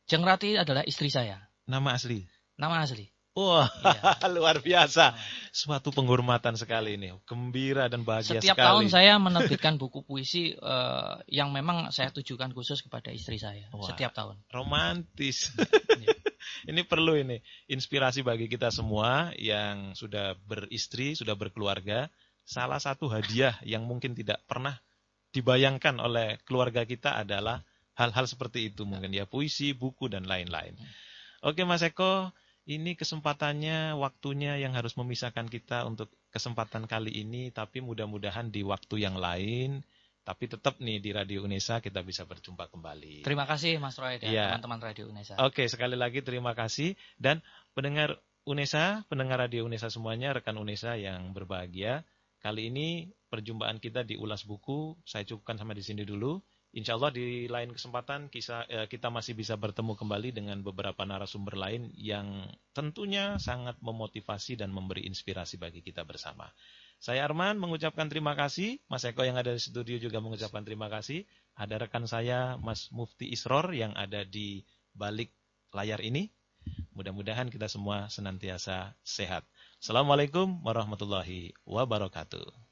Jeng 0.05 0.21
Rati 0.21 0.53
adalah 0.53 0.85
istri 0.85 1.09
saya, 1.09 1.48
nama 1.69 1.93
asli. 1.93 2.25
nama 2.57 2.81
asli. 2.81 3.05
Wah, 3.37 3.69
Iya. 3.85 4.25
luar 4.35 4.59
biasa. 4.59 5.15
Suatu 5.53 5.93
penghormatan 5.95 6.57
sekali 6.59 6.97
ini. 6.99 7.13
Gembira 7.23 7.87
dan 7.87 8.03
bahagia 8.03 8.41
Setiap 8.41 8.57
sekali. 8.57 8.67
tahun 8.67 8.85
saya 8.91 9.13
menerbitkan 9.21 9.77
buku 9.79 10.03
puisi 10.03 10.57
eh, 10.57 11.13
yang 11.29 11.53
memang 11.53 11.93
saya 11.93 12.09
tujukan 12.11 12.51
khusus 12.51 12.81
kepada 12.83 13.13
istri 13.13 13.39
saya. 13.39 13.69
Wah. 13.71 13.85
Setiap 13.85 14.11
tahun. 14.11 14.43
romantis. 14.51 15.53
Iya. 15.55 16.17
ini 16.73 16.81
perlu 16.83 17.15
ini 17.15 17.39
inspirasi 17.69 18.25
bagi 18.25 18.49
kita 18.51 18.73
semua 18.73 19.31
yang 19.39 19.93
sudah 19.95 20.35
beristri, 20.35 21.15
sudah 21.15 21.37
berkeluarga. 21.37 22.09
Salah 22.43 22.81
satu 22.81 23.07
hadiah 23.13 23.55
yang 23.61 23.85
mungkin 23.85 24.17
tidak 24.17 24.41
pernah 24.49 24.81
dibayangkan 25.29 26.01
oleh 26.01 26.41
keluarga 26.43 26.83
kita 26.83 27.13
adalah 27.21 27.61
hal-hal 27.93 28.25
seperti 28.25 28.73
itu 28.73 28.89
mungkin 28.89 29.13
ya 29.13 29.29
puisi, 29.29 29.77
buku 29.77 30.09
dan 30.09 30.25
lain-lain. 30.25 30.73
Oke 31.39 31.63
Mas 31.63 31.79
Eko, 31.81 32.35
ini 32.69 32.93
kesempatannya, 32.93 33.95
waktunya 33.97 34.59
yang 34.59 34.75
harus 34.75 34.93
memisahkan 34.99 35.47
kita 35.47 35.87
untuk 35.87 36.11
kesempatan 36.29 36.85
kali 36.85 37.09
ini, 37.23 37.49
tapi 37.49 37.81
mudah-mudahan 37.81 38.53
di 38.53 38.61
waktu 38.61 39.01
yang 39.01 39.17
lain, 39.17 39.81
tapi 40.21 40.45
tetap 40.45 40.77
nih 40.77 41.01
di 41.01 41.09
Radio 41.09 41.41
Unesa 41.47 41.81
kita 41.81 42.05
bisa 42.05 42.27
berjumpa 42.29 42.69
kembali. 42.69 43.25
Terima 43.25 43.49
kasih 43.49 43.81
Mas 43.81 43.97
Roy 43.97 44.21
dan 44.21 44.29
Iya. 44.29 44.45
teman-teman 44.53 44.93
Radio 44.93 45.09
UNESA. 45.09 45.41
Oke, 45.41 45.65
sekali 45.65 45.97
lagi 45.97 46.21
terima 46.21 46.53
kasih 46.53 46.93
dan 47.17 47.41
pendengar 47.73 48.21
Unesa, 48.45 49.01
pendengar 49.09 49.41
Radio 49.41 49.65
Unesa 49.65 49.89
semuanya, 49.89 50.37
rekan 50.37 50.61
Unesa 50.61 50.93
yang 51.01 51.33
berbahagia. 51.33 52.05
Kali 52.39 52.69
ini 52.69 53.09
perjumpaan 53.33 53.81
kita 53.81 54.05
di 54.05 54.15
Ulas 54.15 54.45
Buku, 54.45 54.95
saya 55.03 55.25
cukupkan 55.25 55.57
sampai 55.57 55.75
di 55.75 55.83
sini 55.83 56.03
dulu. 56.05 56.37
Insya 56.69 57.01
Allah 57.01 57.09
di 57.09 57.49
lain 57.49 57.73
kesempatan 57.73 58.29
eh, 58.29 58.85
kita 58.85 59.09
masih 59.09 59.33
bisa 59.33 59.57
bertemu 59.57 59.97
kembali 59.97 60.29
dengan 60.29 60.61
beberapa 60.61 61.01
narasumber 61.01 61.57
lain 61.57 61.89
yang 61.97 62.45
tentunya 62.77 63.41
sangat 63.41 63.81
memotivasi 63.81 64.53
dan 64.53 64.69
memberi 64.69 65.09
inspirasi 65.09 65.57
bagi 65.57 65.81
kita 65.81 66.05
bersama. 66.05 66.45
Saya 67.01 67.25
Arman 67.25 67.57
mengucapkan 67.57 68.05
terima 68.11 68.37
kasih, 68.37 68.77
Mas 68.85 69.01
Eko 69.07 69.25
yang 69.25 69.39
ada 69.39 69.55
di 69.55 69.61
studio 69.63 69.97
juga 69.97 70.21
mengucapkan 70.21 70.61
terima 70.61 70.91
kasih. 70.93 71.25
Ada 71.57 71.89
rekan 71.89 72.05
saya 72.05 72.59
Mas 72.61 72.93
Mufti 72.93 73.31
Isror 73.33 73.73
yang 73.73 73.97
ada 73.97 74.21
di 74.21 74.61
balik 74.93 75.33
layar 75.73 76.03
ini. 76.05 76.29
Mudah-mudahan 76.93 77.49
kita 77.49 77.65
semua 77.65 78.11
senantiasa 78.13 78.93
sehat. 79.01 79.47
Assalamualaikum 79.81 80.59
warahmatullahi 80.61 81.55
wabarakatuh. 81.65 82.68